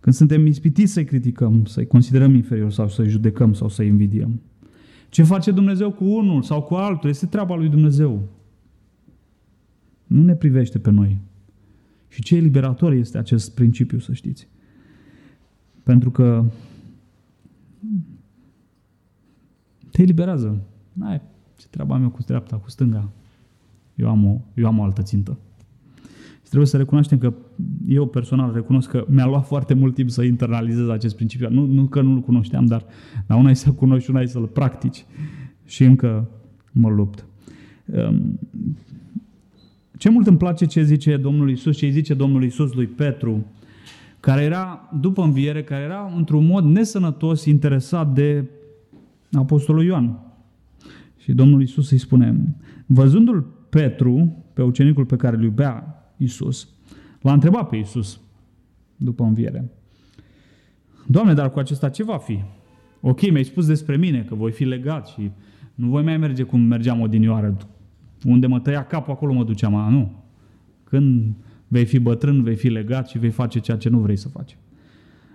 Când 0.00 0.14
suntem 0.14 0.46
ispitiți 0.46 0.92
să-i 0.92 1.04
criticăm, 1.04 1.64
să-i 1.64 1.86
considerăm 1.86 2.34
inferior 2.34 2.72
sau 2.72 2.88
să-i 2.88 3.08
judecăm 3.08 3.52
sau 3.52 3.68
să-i 3.68 3.86
invidiem. 3.86 4.40
Ce 5.10 5.22
face 5.22 5.50
Dumnezeu 5.50 5.92
cu 5.92 6.04
unul 6.04 6.42
sau 6.42 6.62
cu 6.62 6.74
altul 6.74 7.10
este 7.10 7.26
treaba 7.26 7.54
lui 7.54 7.68
Dumnezeu. 7.68 8.28
Nu 10.06 10.22
ne 10.22 10.34
privește 10.34 10.78
pe 10.78 10.90
noi. 10.90 11.20
Și 12.08 12.22
ce 12.22 12.36
liberator 12.36 12.92
este 12.92 13.18
acest 13.18 13.54
principiu, 13.54 13.98
să 13.98 14.12
știți. 14.12 14.48
Pentru 15.82 16.10
că 16.10 16.44
te 19.90 20.02
eliberează. 20.02 20.62
N-ai 20.92 21.20
ce 21.56 21.66
treaba 21.70 21.96
mea 21.96 22.08
cu 22.08 22.22
dreapta, 22.26 22.56
cu 22.56 22.70
stânga. 22.70 23.10
Eu 23.94 24.08
am 24.08 24.24
o, 24.26 24.40
eu 24.54 24.66
am 24.66 24.78
o 24.78 24.82
altă 24.82 25.02
țintă. 25.02 25.38
Și 26.50 26.56
trebuie 26.56 26.74
să 26.74 26.82
recunoaștem 26.84 27.18
că 27.18 27.34
eu 27.88 28.06
personal 28.06 28.52
recunosc 28.54 28.90
că 28.90 29.04
mi-a 29.08 29.26
luat 29.26 29.46
foarte 29.46 29.74
mult 29.74 29.94
timp 29.94 30.10
să 30.10 30.22
internalizez 30.22 30.88
acest 30.88 31.16
principiu. 31.16 31.50
Nu, 31.50 31.66
nu 31.66 31.84
că 31.84 32.00
nu-l 32.00 32.20
cunoșteam, 32.20 32.66
dar, 32.66 32.84
dar 33.26 33.38
una 33.38 33.50
e 33.50 33.54
să 33.54 33.70
cunoști 33.70 34.04
și 34.04 34.10
una 34.10 34.20
e 34.20 34.26
să-l 34.26 34.46
practici. 34.46 35.04
Și 35.64 35.84
încă 35.84 36.28
mă 36.72 36.88
lupt. 36.88 37.24
Um, 37.84 38.38
ce 39.98 40.10
mult 40.10 40.26
îmi 40.26 40.36
place 40.36 40.64
ce 40.64 40.82
zice 40.82 41.16
Domnul 41.16 41.50
Isus, 41.50 41.76
ce 41.76 41.88
zice 41.88 42.14
Domnul 42.14 42.44
Isus 42.44 42.72
lui 42.72 42.86
Petru, 42.86 43.46
care 44.20 44.42
era, 44.42 44.90
după 45.00 45.22
înviere, 45.22 45.62
care 45.62 45.82
era 45.82 46.12
într-un 46.16 46.46
mod 46.46 46.64
nesănătos 46.64 47.44
interesat 47.44 48.14
de 48.14 48.44
Apostolul 49.32 49.84
Ioan. 49.84 50.18
Și 51.16 51.32
Domnul 51.32 51.62
Isus 51.62 51.90
îi 51.90 51.98
spune, 51.98 52.54
văzându-l 52.86 53.46
Petru, 53.68 54.36
pe 54.52 54.62
ucenicul 54.62 55.04
pe 55.04 55.16
care 55.16 55.36
îl 55.36 55.42
iubea 55.42 55.94
Isus, 56.22 56.68
l-a 57.20 57.32
întrebat 57.32 57.68
pe 57.68 57.76
Isus 57.76 58.20
după 58.96 59.24
înviere. 59.24 59.70
Doamne, 61.06 61.34
dar 61.34 61.50
cu 61.50 61.58
acesta 61.58 61.88
ce 61.88 62.04
va 62.04 62.18
fi? 62.18 62.42
Ok, 63.00 63.30
mi-ai 63.30 63.44
spus 63.44 63.66
despre 63.66 63.96
mine 63.96 64.22
că 64.22 64.34
voi 64.34 64.52
fi 64.52 64.64
legat 64.64 65.06
și 65.06 65.30
nu 65.74 65.88
voi 65.88 66.02
mai 66.02 66.16
merge 66.16 66.42
cum 66.42 66.60
mergeam 66.60 67.00
odinioară. 67.00 67.56
Unde 68.24 68.46
mă 68.46 68.60
tăia 68.60 68.86
capul, 68.86 69.12
acolo 69.12 69.32
mă 69.32 69.44
duceam. 69.44 69.74
A, 69.74 69.88
nu. 69.88 70.24
Când 70.84 71.34
vei 71.68 71.84
fi 71.84 71.98
bătrân, 71.98 72.42
vei 72.42 72.56
fi 72.56 72.68
legat 72.68 73.08
și 73.08 73.18
vei 73.18 73.30
face 73.30 73.58
ceea 73.58 73.76
ce 73.76 73.88
nu 73.88 73.98
vrei 73.98 74.16
să 74.16 74.28
faci. 74.28 74.56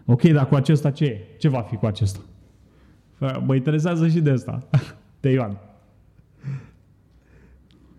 Ok, 0.06 0.22
dar 0.22 0.48
cu 0.48 0.56
acesta 0.56 0.92
ce 0.92 1.22
Ce 1.38 1.48
va 1.48 1.62
fi 1.62 1.76
cu 1.76 1.86
acesta? 1.86 2.20
Mă 3.46 3.56
interesează 3.56 4.08
și 4.08 4.20
de 4.20 4.30
asta. 4.30 4.70
De 5.22 5.30
Ioan. 5.30 5.58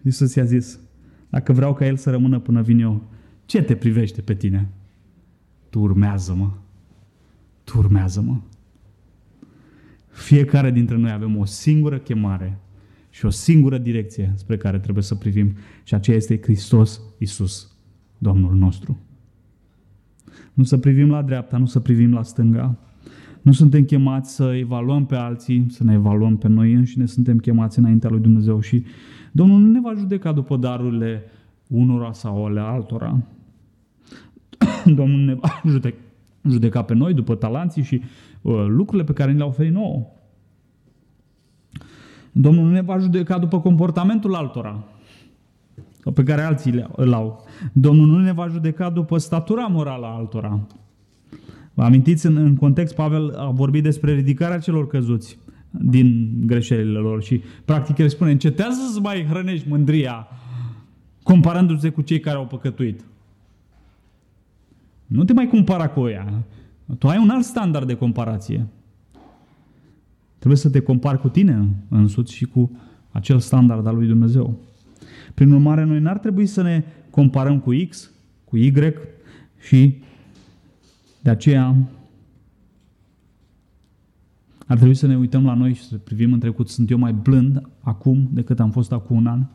Iisus 0.03 0.35
i-a 0.35 0.45
zis, 0.45 0.79
dacă 1.31 1.53
vreau 1.53 1.75
ca 1.75 1.87
El 1.87 1.97
să 1.97 2.11
rămână 2.11 2.39
până 2.39 2.63
vin 2.63 2.81
eu, 2.81 3.03
ce 3.45 3.63
te 3.63 3.75
privește 3.75 4.21
pe 4.21 4.35
tine? 4.35 4.69
Tu 5.71 5.81
urmează-mă. 5.81 6.51
Tu 7.65 7.79
urmează-mă. 7.79 8.37
Fiecare 10.09 10.71
dintre 10.71 10.97
noi 10.97 11.11
avem 11.11 11.37
o 11.37 11.45
singură 11.45 11.99
chemare 11.99 12.59
și 13.11 13.27
o 13.27 13.31
singură 13.31 13.79
direcție 13.79 14.33
spre 14.37 14.57
care 14.57 14.79
trebuie 14.79 15.03
să 15.05 15.15
privim 15.15 15.55
și 15.83 15.95
aceea 15.95 16.17
este 16.17 16.41
Hristos 16.43 17.01
Iisus, 17.19 17.77
Domnul 18.19 18.55
nostru. 18.55 18.99
Nu 20.53 20.65
să 20.65 20.79
privim 20.79 21.11
la 21.11 21.23
dreapta, 21.23 21.57
nu 21.57 21.67
să 21.67 21.81
privim 21.81 22.13
la 22.13 22.23
stânga, 22.23 22.79
nu 23.43 23.53
suntem 23.53 23.85
chemați 23.85 24.35
să 24.35 24.55
evaluăm 24.55 25.07
pe 25.07 25.15
alții, 25.15 25.67
să 25.69 25.85
ne 25.85 25.95
evaluăm 25.95 26.37
pe 26.37 26.49
noi 26.49 26.73
înșine, 26.73 27.07
suntem 27.07 27.39
chemați 27.39 27.79
înaintea 27.79 28.11
lui 28.11 28.21
Dumnezeu 28.21 28.61
și 28.61 28.85
Domnul 29.33 29.61
nu 29.61 29.71
ne 29.71 29.81
va 29.81 29.95
judeca 29.95 30.33
după 30.33 30.57
darurile 30.57 31.25
unora 31.69 32.13
sau 32.13 32.45
ale 32.45 32.61
altora. 32.61 33.19
Domnul 34.99 35.21
ne 35.21 35.35
va 35.35 35.61
judeca, 35.67 35.97
judeca 36.49 36.83
pe 36.83 36.95
noi 36.95 37.15
după 37.15 37.35
talanții 37.35 37.83
și 37.83 38.03
uh, 38.43 38.65
lucrurile 38.69 39.05
pe 39.05 39.13
care 39.13 39.33
ni 39.33 39.39
le-a 39.39 39.47
oferit 39.47 39.73
nouă. 39.73 40.07
Domnul 42.33 42.65
nu 42.65 42.71
ne 42.71 42.81
va 42.81 42.99
judeca 42.99 43.39
după 43.39 43.61
comportamentul 43.61 44.35
altora 44.35 44.85
sau 46.07 46.13
pe 46.13 46.23
care 46.23 46.43
alții 46.43 46.87
îl 46.97 47.13
au. 47.13 47.45
Domnul 47.73 48.07
nu 48.07 48.19
ne 48.19 48.33
va 48.33 48.49
judeca 48.49 48.91
după 48.91 49.19
statura 49.19 49.67
morală 49.67 50.07
a 50.07 50.15
altora. 50.15 50.61
Vă 51.75 51.83
amintiți, 51.83 52.27
în, 52.27 52.37
în 52.37 52.57
context, 52.57 52.95
Pavel 52.95 53.35
a 53.39 53.51
vorbit 53.51 53.83
despre 53.83 54.13
ridicarea 54.13 54.59
celor 54.59 54.87
căzuți 54.87 55.39
din 55.81 56.33
greșelile 56.47 56.99
lor 56.99 57.23
și 57.23 57.41
practic 57.65 57.99
el 57.99 58.09
spune, 58.09 58.31
încetează 58.31 58.81
să 58.93 59.01
mai 59.01 59.25
hrănești 59.25 59.69
mândria 59.69 60.29
comparându-te 61.23 61.91
cu 61.91 62.03
cei 62.03 62.21
care 62.21 62.37
au 62.37 62.47
păcătuit. 62.47 63.05
Nu 65.07 65.25
te 65.25 65.33
mai 65.33 65.49
compara 65.49 65.89
cu 65.89 66.09
ea. 66.09 66.43
Tu 66.99 67.09
ai 67.09 67.19
un 67.19 67.31
alt 67.31 67.45
standard 67.45 67.87
de 67.87 67.95
comparație. 67.95 68.67
Trebuie 70.39 70.59
să 70.59 70.71
te 70.71 70.81
compari 70.81 71.21
cu 71.21 71.29
tine 71.29 71.69
însuți 71.89 72.35
și 72.35 72.45
cu 72.45 72.71
acel 73.11 73.39
standard 73.39 73.87
al 73.87 73.95
lui 73.95 74.07
Dumnezeu. 74.07 74.59
Prin 75.35 75.53
urmare, 75.53 75.85
noi 75.85 76.01
n-ar 76.01 76.19
trebui 76.19 76.47
să 76.47 76.63
ne 76.63 76.85
comparăm 77.11 77.61
cu 77.61 77.71
X, 77.89 78.11
cu 78.45 78.57
Y 78.57 78.73
și 79.59 80.03
de 81.23 81.31
aceea 81.31 81.75
ar 84.67 84.77
trebui 84.77 84.95
să 84.95 85.07
ne 85.07 85.17
uităm 85.17 85.45
la 85.45 85.55
noi 85.55 85.75
și 85.75 85.83
să 85.83 85.97
privim 85.97 86.33
în 86.33 86.39
trecut. 86.39 86.69
Sunt 86.69 86.91
eu 86.91 86.99
mai 86.99 87.13
blând 87.13 87.69
acum 87.81 88.29
decât 88.33 88.61
am 88.61 88.71
fost 88.71 88.93
acum 88.93 89.17
un 89.17 89.27
an? 89.27 89.47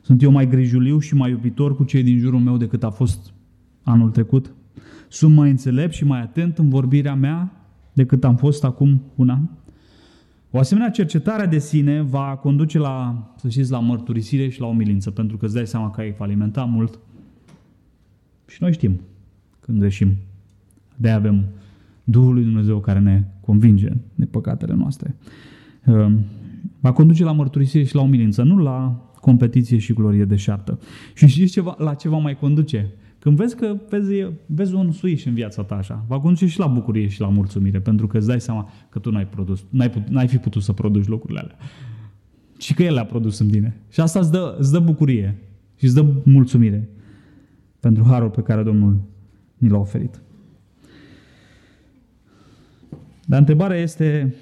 Sunt 0.00 0.22
eu 0.22 0.30
mai 0.30 0.48
grijuliu 0.48 0.98
și 0.98 1.14
mai 1.14 1.30
iubitor 1.30 1.76
cu 1.76 1.84
cei 1.84 2.02
din 2.02 2.18
jurul 2.18 2.40
meu 2.40 2.56
decât 2.56 2.84
a 2.84 2.90
fost 2.90 3.32
anul 3.82 4.10
trecut? 4.10 4.54
Sunt 5.08 5.34
mai 5.34 5.50
înțelept 5.50 5.92
și 5.92 6.04
mai 6.04 6.20
atent 6.20 6.58
în 6.58 6.68
vorbirea 6.68 7.14
mea 7.14 7.52
decât 7.92 8.24
am 8.24 8.36
fost 8.36 8.64
acum 8.64 9.02
un 9.14 9.28
an? 9.28 9.48
O 10.50 10.58
asemenea 10.58 10.90
cercetare 10.90 11.46
de 11.46 11.58
sine 11.58 12.00
va 12.02 12.36
conduce 12.36 12.78
la, 12.78 13.26
să 13.36 13.48
știți, 13.48 13.70
la 13.70 13.78
mărturisire 13.78 14.48
și 14.48 14.60
la 14.60 14.66
umilință, 14.66 15.10
pentru 15.10 15.36
că 15.36 15.44
îți 15.44 15.54
dai 15.54 15.66
seama 15.66 15.90
că 15.90 16.00
ai 16.00 16.12
falimentat 16.12 16.68
mult. 16.68 16.98
Și 18.46 18.58
noi 18.60 18.72
știm 18.72 19.00
când 19.60 19.78
greșim. 19.78 20.16
de 20.96 21.10
avem 21.10 21.44
Duhul 22.08 22.34
lui 22.34 22.42
Dumnezeu 22.42 22.80
care 22.80 22.98
ne 22.98 23.24
convinge 23.40 23.88
de 24.14 24.24
păcatele 24.24 24.74
noastre. 24.74 25.16
Ehm, 25.84 26.24
va 26.80 26.92
conduce 26.92 27.24
la 27.24 27.32
mărturisire 27.32 27.84
și 27.84 27.94
la 27.94 28.00
umilință, 28.00 28.42
nu 28.42 28.58
la 28.58 29.06
competiție 29.20 29.78
și 29.78 29.92
glorie 29.92 30.24
deșartă. 30.24 30.78
Și 31.14 31.26
știți 31.26 31.52
ceva, 31.52 31.74
la 31.78 31.94
ce 31.94 32.08
va 32.08 32.18
mai 32.18 32.36
conduce? 32.36 32.92
Când 33.18 33.36
vezi 33.36 33.56
că 33.56 33.76
vezi, 33.88 34.26
vezi 34.46 34.74
un 34.74 34.92
suiș 34.92 35.24
în 35.24 35.34
viața 35.34 35.62
ta 35.62 35.74
așa, 35.74 36.04
va 36.08 36.20
conduce 36.20 36.46
și 36.46 36.58
la 36.58 36.66
bucurie 36.66 37.08
și 37.08 37.20
la 37.20 37.28
mulțumire, 37.28 37.80
pentru 37.80 38.06
că 38.06 38.16
îți 38.16 38.26
dai 38.26 38.40
seama 38.40 38.70
că 38.88 38.98
tu 38.98 39.10
n-ai, 39.10 39.26
produs, 39.26 39.64
n-ai, 39.70 39.90
put, 39.90 40.08
n-ai 40.08 40.28
fi 40.28 40.36
putut 40.36 40.62
să 40.62 40.72
produci 40.72 41.06
lucrurile 41.06 41.40
alea. 41.40 41.56
Și 42.58 42.74
că 42.74 42.82
El 42.82 42.94
le-a 42.94 43.04
produs 43.04 43.38
în 43.38 43.48
tine. 43.48 43.76
Și 43.90 44.00
asta 44.00 44.18
îți 44.18 44.30
dă, 44.30 44.56
îți 44.58 44.72
dă 44.72 44.78
bucurie 44.78 45.38
și 45.76 45.84
îți 45.84 45.94
dă 45.94 46.06
mulțumire 46.24 46.88
pentru 47.80 48.04
harul 48.04 48.30
pe 48.30 48.42
care 48.42 48.62
Domnul 48.62 49.00
ni 49.56 49.68
l-a 49.68 49.78
oferit. 49.78 50.20
Dar 53.28 53.38
întrebarea 53.38 53.76
este, 53.76 54.34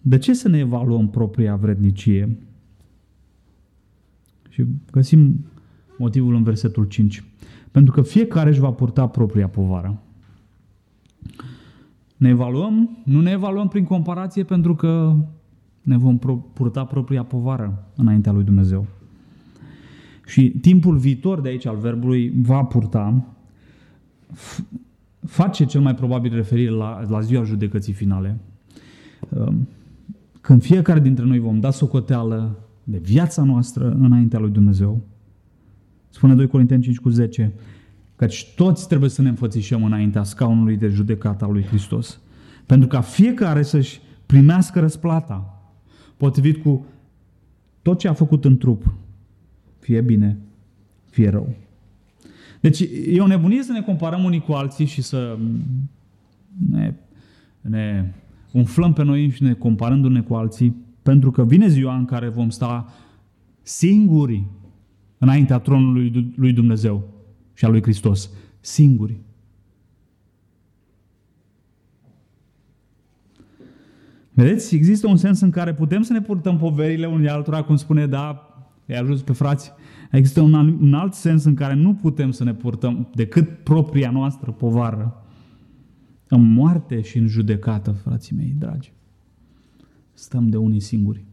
de 0.00 0.18
ce 0.18 0.32
să 0.32 0.48
ne 0.48 0.58
evaluăm 0.58 1.10
propria 1.10 1.56
vrednicie? 1.56 2.36
Și 4.48 4.64
găsim 4.90 5.44
motivul 5.98 6.34
în 6.34 6.42
versetul 6.42 6.84
5. 6.84 7.24
Pentru 7.70 7.92
că 7.92 8.02
fiecare 8.02 8.50
își 8.50 8.60
va 8.60 8.70
purta 8.70 9.06
propria 9.08 9.48
povară. 9.48 10.02
Ne 12.16 12.28
evaluăm, 12.28 12.98
nu 13.04 13.20
ne 13.20 13.30
evaluăm 13.30 13.68
prin 13.68 13.84
comparație 13.84 14.44
pentru 14.44 14.74
că 14.74 15.16
ne 15.82 15.96
vom 15.96 16.18
purta 16.52 16.84
propria 16.84 17.22
povară 17.24 17.88
înaintea 17.96 18.32
lui 18.32 18.44
Dumnezeu. 18.44 18.86
Și 20.26 20.50
timpul 20.50 20.96
viitor 20.96 21.40
de 21.40 21.48
aici 21.48 21.66
al 21.66 21.76
verbului 21.76 22.32
va 22.36 22.64
purta, 22.64 23.24
face 25.26 25.64
cel 25.64 25.80
mai 25.80 25.94
probabil 25.94 26.34
referire 26.34 26.70
la, 26.70 27.02
la 27.08 27.20
ziua 27.20 27.44
judecății 27.44 27.92
finale, 27.92 28.38
um, 29.28 29.68
când 30.40 30.62
fiecare 30.62 31.00
dintre 31.00 31.24
noi 31.24 31.38
vom 31.38 31.60
da 31.60 31.70
socoteală 31.70 32.58
de 32.84 32.98
viața 32.98 33.42
noastră 33.42 33.90
înaintea 33.90 34.38
lui 34.38 34.50
Dumnezeu. 34.50 35.00
Spune 36.08 36.34
2 36.34 36.46
Corinteni 36.46 36.82
5 36.82 36.98
cu 36.98 37.08
10, 37.08 37.52
căci 38.16 38.52
toți 38.54 38.88
trebuie 38.88 39.10
să 39.10 39.22
ne 39.22 39.28
înfățișăm 39.28 39.84
înaintea 39.84 40.22
scaunului 40.22 40.76
de 40.76 40.88
judecată 40.88 41.44
al 41.44 41.52
lui 41.52 41.62
Hristos. 41.62 42.20
Pentru 42.66 42.88
ca 42.88 43.00
fiecare 43.00 43.62
să-și 43.62 44.00
primească 44.26 44.80
răsplata, 44.80 45.62
potrivit 46.16 46.62
cu 46.62 46.86
tot 47.82 47.98
ce 47.98 48.08
a 48.08 48.12
făcut 48.12 48.44
în 48.44 48.58
trup, 48.58 48.94
fie 49.78 50.00
bine, 50.00 50.38
fie 51.10 51.28
rău. 51.28 51.54
Deci 52.62 52.80
e 53.06 53.20
o 53.20 53.26
nebunie 53.26 53.62
să 53.62 53.72
ne 53.72 53.82
comparăm 53.82 54.24
unii 54.24 54.40
cu 54.40 54.52
alții 54.52 54.86
și 54.86 55.02
să 55.02 55.38
ne, 56.70 56.94
ne 57.60 58.12
umflăm 58.52 58.92
pe 58.92 59.02
noi 59.02 59.30
și 59.30 59.42
ne 59.42 59.52
comparându-ne 59.52 60.20
cu 60.20 60.34
alții, 60.34 60.76
pentru 61.02 61.30
că 61.30 61.44
vine 61.44 61.68
ziua 61.68 61.96
în 61.96 62.04
care 62.04 62.28
vom 62.28 62.50
sta 62.50 62.92
singuri 63.62 64.44
înaintea 65.18 65.58
tronului 65.58 66.32
lui 66.36 66.52
Dumnezeu 66.52 67.08
și 67.54 67.64
al 67.64 67.70
lui 67.70 67.82
Hristos. 67.82 68.30
Singuri. 68.60 69.20
Vedeți, 74.32 74.74
există 74.74 75.06
un 75.06 75.16
sens 75.16 75.40
în 75.40 75.50
care 75.50 75.74
putem 75.74 76.02
să 76.02 76.12
ne 76.12 76.20
purtăm 76.20 76.58
poverile 76.58 77.06
unii 77.06 77.28
altora, 77.28 77.62
cum 77.62 77.76
spune, 77.76 78.06
da, 78.06 78.48
i 78.86 78.92
ajuns 78.92 79.22
pe 79.22 79.32
frați. 79.32 79.72
Există 80.12 80.40
un, 80.40 80.54
un 80.80 80.94
alt 80.94 81.14
sens 81.14 81.44
în 81.44 81.54
care 81.54 81.74
nu 81.74 81.94
putem 81.94 82.30
să 82.30 82.44
ne 82.44 82.54
purtăm 82.54 83.08
decât 83.14 83.48
propria 83.48 84.10
noastră 84.10 84.50
povară. 84.50 85.24
În 86.28 86.52
moarte 86.52 87.00
și 87.00 87.18
în 87.18 87.26
judecată, 87.26 87.90
frații 87.90 88.36
mei 88.36 88.54
dragi. 88.58 88.92
Stăm 90.12 90.48
de 90.48 90.56
unii 90.56 90.80
singuri. 90.80 91.24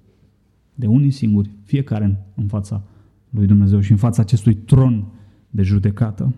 De 0.75 0.87
unii 0.87 1.11
singuri, 1.11 1.49
fiecare 1.63 2.03
în, 2.03 2.15
în 2.35 2.47
fața 2.47 2.83
lui 3.29 3.47
Dumnezeu 3.47 3.79
și 3.79 3.91
în 3.91 3.97
fața 3.97 4.21
acestui 4.21 4.53
tron 4.55 5.05
de 5.49 5.61
judecată. 5.61 6.35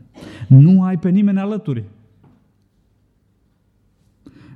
Nu 0.48 0.84
ai 0.84 1.00
pe 1.00 1.10
nimeni 1.10 1.40
alături. 1.40 1.84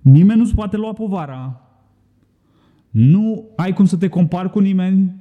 Nimeni 0.01 0.39
nu-ți 0.39 0.55
poate 0.55 0.77
lua 0.77 0.93
povara. 0.93 1.61
Nu 2.89 3.45
ai 3.55 3.73
cum 3.73 3.85
să 3.85 3.97
te 3.97 4.07
compari 4.07 4.49
cu 4.49 4.59
nimeni 4.59 5.15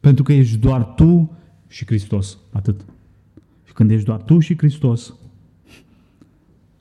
pentru 0.00 0.22
că 0.22 0.32
ești 0.32 0.56
doar 0.56 0.84
tu 0.84 1.30
și 1.74 1.86
Hristos. 1.86 2.38
Atât. 2.52 2.84
Și 3.64 3.72
când 3.72 3.90
ești 3.90 4.04
doar 4.04 4.22
tu 4.22 4.38
și 4.38 4.58
Hristos, 4.58 5.14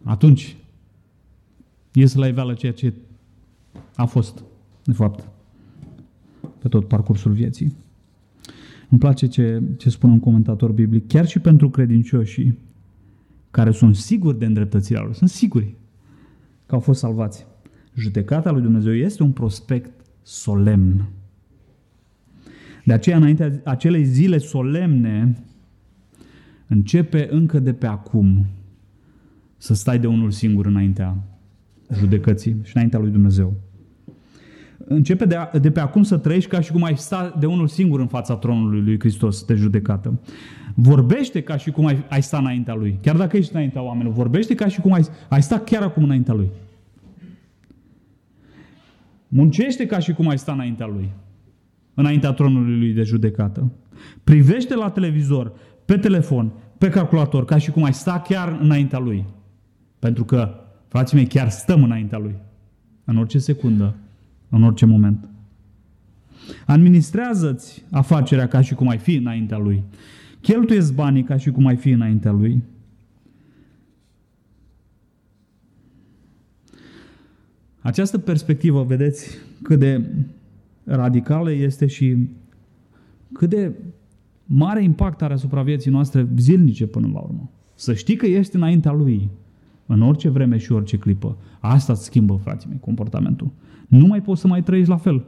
atunci 0.04 0.56
iese 1.94 2.18
la 2.18 2.28
iveală 2.28 2.54
ceea 2.54 2.72
ce 2.72 2.94
a 3.96 4.06
fost, 4.06 4.44
de 4.84 4.92
fapt, 4.92 5.28
pe 6.60 6.68
tot 6.68 6.88
parcursul 6.88 7.32
vieții. 7.32 7.76
Îmi 8.90 9.00
place 9.00 9.28
ce, 9.28 9.62
ce 9.78 9.90
spune 9.90 10.14
un 10.14 10.20
comentator 10.20 10.72
biblic, 10.72 11.08
chiar 11.08 11.28
și 11.28 11.40
pentru 11.40 11.70
credincioșii 11.70 12.58
care 13.52 13.72
sunt 13.72 13.96
siguri 13.96 14.40
de 14.40 14.46
îndreptățirea 14.46 15.02
lor, 15.02 15.14
sunt 15.14 15.30
siguri 15.30 15.76
că 16.66 16.76
au 16.76 16.82
fost 16.82 17.00
salvați. 17.00 17.46
Judecata 17.96 18.52
lui 18.52 18.62
Dumnezeu 18.62 18.94
este 18.94 19.24
un 19.24 19.32
prospect 19.32 20.06
solemn. 20.22 21.06
De 22.84 22.94
aceea, 22.94 23.18
înainte 23.18 23.62
acelei 23.64 24.04
zile 24.04 24.38
solemne, 24.38 25.38
începe 26.68 27.28
încă 27.32 27.60
de 27.60 27.74
pe 27.74 27.88
acum 27.88 28.46
să 29.58 29.74
stai 29.74 30.00
de 30.00 30.08
unul 30.08 30.32
singur 30.32 30.66
înaintea 30.66 31.18
judecății 31.94 32.56
și 32.64 32.72
înaintea 32.76 33.00
lui 33.00 33.12
Dumnezeu. 33.12 33.54
Începe 34.78 35.26
de, 35.26 35.36
de 35.62 35.72
pe 35.72 35.80
acum 35.80 36.04
să 36.04 36.18
trăiești 36.18 36.50
ca 36.50 36.60
și 36.60 36.72
cum 36.72 36.84
ai 36.84 36.98
sta 36.98 37.36
de 37.40 37.46
unul 37.46 37.68
singur 37.68 38.00
în 38.00 38.08
fața 38.08 38.36
tronului 38.36 38.82
lui 38.82 39.00
Hristos 39.00 39.46
de 39.46 39.54
judecată. 39.54 40.20
Vorbește 40.76 41.42
ca 41.42 41.58
și 41.58 41.72
cum 41.72 41.86
ai, 41.86 42.06
ai 42.10 42.22
sta 42.22 42.38
înaintea 42.38 42.76
lui. 42.76 42.98
Chiar 43.02 43.16
dacă 43.16 43.38
ești 43.38 43.54
înaintea 43.54 43.82
oamenilor, 43.82 44.14
vorbește 44.14 44.56
ca 44.56 44.68
și 44.68 44.82
cum 44.82 44.94
ai, 44.94 45.08
ai 45.30 45.42
sta 45.42 45.60
chiar 45.60 45.82
acum 45.82 46.04
înaintea 46.04 46.34
lui. 46.34 46.50
Muncește 49.28 49.86
ca 49.86 50.00
și 50.00 50.14
cum 50.14 50.30
ai 50.30 50.38
sta 50.38 50.52
înaintea 50.52 50.86
lui, 50.86 51.10
înaintea 51.94 52.32
tronului 52.32 52.80
lui 52.80 52.94
de 52.94 53.04
judecată. 53.04 53.72
Privește 54.24 54.76
la 54.76 54.90
televizor, 54.90 55.54
pe 55.86 55.98
telefon, 55.98 56.52
pe 56.78 56.90
calculator, 56.90 57.46
ca 57.46 57.58
și 57.58 57.72
cum 57.72 57.84
ai 57.84 57.94
sta 57.94 58.20
chiar 58.20 58.58
înaintea 58.62 59.00
lui. 59.00 59.26
Pentru 60.00 60.24
că, 60.24 60.56
frații 60.88 61.18
mei, 61.18 61.28
chiar 61.28 61.50
stăm 61.50 61.84
înaintea 61.84 62.18
lui. 62.18 62.36
În 63.04 63.18
orice 63.18 63.40
secundă, 63.40 63.96
în 64.50 64.64
orice 64.64 64.86
moment. 64.86 65.28
Administrează-ți 66.66 67.84
afacerea 67.92 68.48
ca 68.48 68.62
și 68.62 68.74
cum 68.74 68.88
ai 68.88 68.98
fi 68.98 69.16
înaintea 69.16 69.58
lui. 69.58 69.84
cheltuie 70.42 70.82
banii 70.94 71.24
ca 71.24 71.38
și 71.38 71.52
cum 71.52 71.66
ai 71.66 71.76
fi 71.76 71.90
înaintea 71.90 72.32
lui. 72.32 72.64
Această 77.80 78.18
perspectivă, 78.18 78.84
vedeți 78.84 79.38
cât 79.62 79.80
de 79.80 80.02
radicală 80.84 81.52
este 81.52 81.86
și 81.86 82.30
cât 83.34 83.50
de 83.50 83.72
mare 84.46 84.84
impact 84.84 85.22
are 85.22 85.34
asupra 85.34 85.62
vieții 85.62 85.92
noastre 85.92 86.28
zilnice 86.38 86.86
până 86.86 87.10
la 87.14 87.20
urmă. 87.20 87.50
Să 87.76 87.94
știi 87.94 88.16
că 88.16 88.26
ești 88.26 88.56
înaintea 88.56 88.92
Lui 88.92 89.30
în 89.86 90.02
orice 90.02 90.30
vreme 90.30 90.58
și 90.58 90.72
orice 90.72 90.98
clipă. 90.98 91.38
Asta 91.60 91.94
îți 91.94 92.04
schimbă, 92.04 92.40
frații 92.44 92.70
mei, 92.70 92.80
comportamentul. 92.80 93.52
Nu 93.88 94.06
mai 94.06 94.22
poți 94.22 94.42
să 94.42 94.48
mai 94.48 94.64
trăiești 94.64 94.90
la 94.90 94.98
fel. 94.98 95.26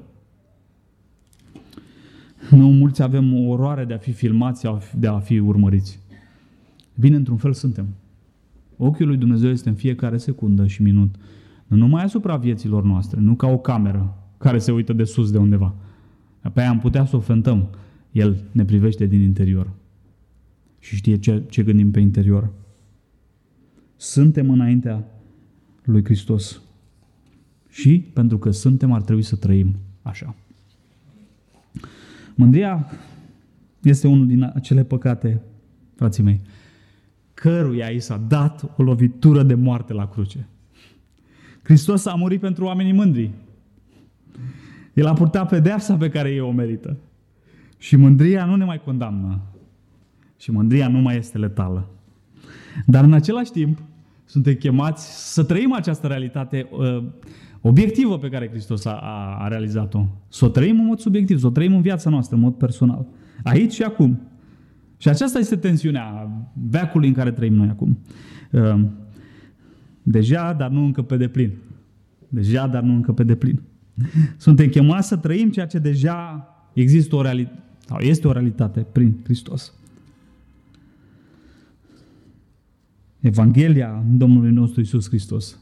Nu 2.52 2.68
mulți 2.68 3.02
avem 3.02 3.34
o 3.34 3.50
oroare 3.50 3.86
de 3.86 3.94
a 3.94 3.98
fi 3.98 4.12
filmați, 4.12 4.68
de 4.98 5.08
a 5.08 5.20
fi 5.20 5.40
urmăriți. 5.40 6.00
Bine, 7.00 7.16
într-un 7.16 7.38
fel 7.38 7.54
suntem. 7.54 7.88
Ochiul 8.78 9.08
lui 9.08 9.18
Dumnezeu 9.18 9.50
este 9.50 9.70
în 9.70 9.76
fiecare 9.76 10.18
secundă 10.18 10.68
și 10.68 10.82
minut 10.82 11.16
nu 11.68 11.78
numai 11.78 12.04
asupra 12.04 12.38
vieților 12.38 12.84
noastre, 12.84 13.20
nu 13.20 13.36
ca 13.36 13.48
o 13.48 13.58
cameră 13.58 14.18
care 14.38 14.58
se 14.58 14.72
uită 14.72 14.94
de 14.94 15.04
sus 15.04 15.32
de 15.32 15.38
undeva. 15.38 15.76
Pe 16.54 16.60
aia 16.60 16.70
am 16.70 16.80
putea 16.80 17.06
să 17.06 17.16
o 17.16 17.20
fentăm. 17.20 17.70
El 18.12 18.44
ne 18.52 18.66
privește 18.66 19.06
din 19.06 19.22
interior 19.22 19.70
și 20.80 20.96
știe 20.96 21.18
ce, 21.18 21.44
ce 21.50 21.64
gândim 21.64 21.92
pe 21.92 22.00
interior. 22.00 22.52
Suntem 23.96 24.50
înaintea 24.50 25.06
lui 25.84 26.04
Hristos. 26.04 26.62
Și 27.70 28.00
pentru 28.14 28.38
că 28.38 28.52
suntem, 28.52 28.92
ar 28.92 29.02
trebui 29.02 29.24
să 29.24 29.36
trăim 29.36 29.76
așa. 30.02 30.36
Mândria 32.36 32.92
este 33.82 34.08
unul 34.08 34.28
din 34.28 34.52
acele 34.56 34.84
păcate, 34.84 35.42
frații 35.96 36.24
mei, 36.24 36.42
căruia 37.34 37.88
i 37.88 38.00
s-a 38.00 38.18
dat 38.18 38.74
o 38.78 38.84
lovitură 38.84 39.44
de 39.44 39.54
moarte 39.54 39.94
la 39.94 40.10
cruce. 40.10 40.48
Hristos 41.64 42.06
a 42.06 42.14
murit 42.14 42.40
pentru 42.40 42.66
oamenii 42.66 42.92
mândri. 42.92 43.32
El 44.96 45.06
a 45.06 45.14
purtat 45.14 45.50
pedeapsa 45.50 45.96
pe 45.96 46.10
care 46.10 46.30
ei 46.30 46.40
o 46.40 46.52
merită. 46.52 46.98
Și 47.78 47.96
mândria 47.96 48.46
nu 48.46 48.56
ne 48.56 48.64
mai 48.64 48.82
condamnă. 48.84 49.42
Și 50.38 50.52
mândria 50.52 50.88
nu 50.88 51.00
mai 51.00 51.18
este 51.18 51.38
letală. 51.38 51.88
Dar 52.86 53.04
în 53.04 53.14
același 53.14 53.52
timp, 53.52 53.82
suntem 54.26 54.54
chemați 54.54 55.34
să 55.34 55.44
trăim 55.44 55.74
această 55.74 56.08
realitate 56.08 56.68
uh, 56.72 57.04
obiectivă 57.62 58.18
pe 58.18 58.30
care 58.30 58.50
Hristos 58.50 58.86
a, 58.86 59.00
a, 59.02 59.38
a 59.40 59.48
realizat-o. 59.48 60.06
Să 60.28 60.46
o 60.46 60.48
trăim 60.48 60.80
în 60.80 60.86
mod 60.86 61.00
subiectiv, 61.00 61.40
să 61.40 61.48
o 61.48 61.50
trăim 61.50 61.76
în 61.76 61.82
viața 61.82 62.10
noastră, 62.10 62.36
în 62.36 62.42
mod 62.42 62.54
personal. 62.54 63.06
Aici 63.44 63.74
și 63.74 63.84
acum. 63.84 64.22
Și 64.98 65.10
aceasta 65.10 65.40
este 65.40 65.56
tensiunea 65.56 66.30
veacului 66.70 67.08
în 67.08 67.14
care 67.14 67.32
trăim 67.32 67.54
noi 67.54 67.68
acum. 67.68 67.98
Uh, 68.52 68.86
Deja, 70.08 70.54
dar 70.54 70.70
nu 70.70 70.84
încă 70.84 71.02
pe 71.02 71.18
deplin. 71.18 71.52
Deja, 72.28 72.68
dar 72.68 72.84
nu 72.84 72.94
încă 72.94 73.12
pe 73.14 73.24
deplin. 73.24 73.62
Suntem 74.38 74.68
chemați 74.68 75.08
să 75.08 75.18
trăim 75.18 75.50
ceea 75.52 75.68
ce 75.68 75.80
deja 75.80 76.48
există 76.74 77.16
o 77.16 77.22
realitate, 77.22 77.64
sau 77.88 78.00
este 78.00 78.28
o 78.28 78.32
realitate 78.32 78.80
prin 78.92 79.20
Hristos. 79.24 79.74
Evanghelia 83.20 84.04
Domnului 84.12 84.52
nostru 84.52 84.82
Isus 84.82 85.08
Hristos 85.08 85.60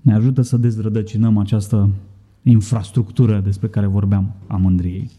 ne 0.00 0.14
ajută 0.14 0.42
să 0.42 0.56
dezrădăcinăm 0.56 1.38
această 1.38 1.90
infrastructură 2.42 3.40
despre 3.40 3.68
care 3.68 3.86
vorbeam 3.86 4.34
a 4.46 4.56
mândriei. 4.56 5.10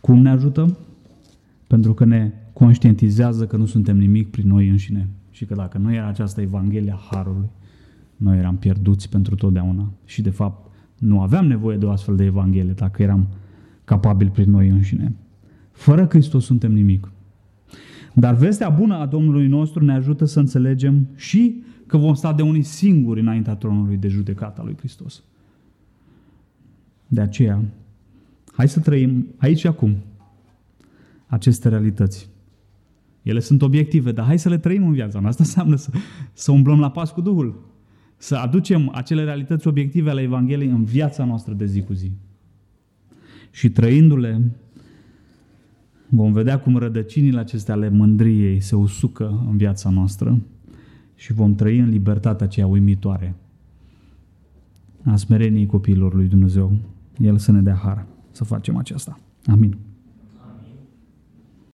Cum 0.00 0.18
ne 0.18 0.30
ajută? 0.30 0.78
Pentru 1.66 1.94
că 1.94 2.04
ne 2.04 2.32
conștientizează 2.52 3.46
că 3.46 3.56
nu 3.56 3.66
suntem 3.66 3.96
nimic 3.96 4.30
prin 4.30 4.46
noi 4.46 4.68
înșine 4.68 5.08
și 5.30 5.44
că 5.44 5.54
dacă 5.54 5.78
nu 5.78 5.94
era 5.94 6.06
această 6.06 6.40
Evanghelia 6.40 7.00
Harului, 7.10 7.48
noi 8.22 8.38
eram 8.38 8.56
pierduți 8.56 9.08
pentru 9.08 9.34
totdeauna 9.34 9.92
și 10.04 10.22
de 10.22 10.30
fapt 10.30 10.70
nu 10.98 11.20
aveam 11.20 11.46
nevoie 11.46 11.76
de 11.76 11.84
o 11.84 11.90
astfel 11.90 12.16
de 12.16 12.24
Evanghelie 12.24 12.72
dacă 12.72 13.02
eram 13.02 13.28
capabili 13.84 14.30
prin 14.30 14.50
noi 14.50 14.68
înșine. 14.68 15.14
Fără 15.72 16.06
Hristos 16.10 16.44
suntem 16.44 16.72
nimic. 16.72 17.10
Dar 18.14 18.34
vestea 18.34 18.68
bună 18.68 18.94
a 18.94 19.06
Domnului 19.06 19.46
nostru 19.46 19.84
ne 19.84 19.92
ajută 19.92 20.24
să 20.24 20.38
înțelegem 20.38 21.08
și 21.14 21.62
că 21.86 21.96
vom 21.96 22.14
sta 22.14 22.32
de 22.32 22.42
unii 22.42 22.62
singuri 22.62 23.20
înaintea 23.20 23.54
tronului 23.54 23.96
de 23.96 24.08
judecată 24.08 24.62
lui 24.64 24.76
Hristos. 24.78 25.22
De 27.06 27.20
aceea, 27.20 27.62
hai 28.52 28.68
să 28.68 28.80
trăim 28.80 29.26
aici 29.36 29.58
și 29.58 29.66
acum 29.66 29.96
aceste 31.26 31.68
realități. 31.68 32.28
Ele 33.22 33.40
sunt 33.40 33.62
obiective, 33.62 34.12
dar 34.12 34.24
hai 34.24 34.38
să 34.38 34.48
le 34.48 34.58
trăim 34.58 34.86
în 34.86 34.92
viața 34.92 35.20
noastră. 35.20 35.44
Asta 35.44 35.60
înseamnă 35.60 35.76
să, 35.76 35.90
să 36.32 36.52
umblăm 36.52 36.80
la 36.80 36.90
pas 36.90 37.10
cu 37.10 37.20
Duhul. 37.20 37.71
Să 38.22 38.36
aducem 38.36 38.90
acele 38.94 39.24
realități 39.24 39.66
obiective 39.66 40.10
ale 40.10 40.20
Evangheliei 40.20 40.70
în 40.70 40.84
viața 40.84 41.24
noastră 41.24 41.54
de 41.54 41.66
zi 41.66 41.82
cu 41.82 41.92
zi. 41.92 42.10
Și 43.50 43.70
trăindu-le, 43.70 44.50
vom 46.08 46.32
vedea 46.32 46.60
cum 46.60 46.76
rădăcinile 46.76 47.40
acestea 47.40 47.74
ale 47.74 47.88
mândriei 47.88 48.60
se 48.60 48.76
usucă 48.76 49.44
în 49.50 49.56
viața 49.56 49.90
noastră 49.90 50.40
și 51.14 51.32
vom 51.32 51.54
trăi 51.54 51.78
în 51.78 51.88
libertatea 51.88 52.46
aceea 52.46 52.66
uimitoare 52.66 53.34
a 55.04 55.16
smereniei 55.16 55.66
copiilor 55.66 56.14
lui 56.14 56.26
Dumnezeu. 56.26 56.76
El 57.18 57.38
să 57.38 57.52
ne 57.52 57.60
dea 57.60 57.80
har 57.82 58.06
să 58.30 58.44
facem 58.44 58.76
aceasta. 58.76 59.18
Amin. 59.46 59.76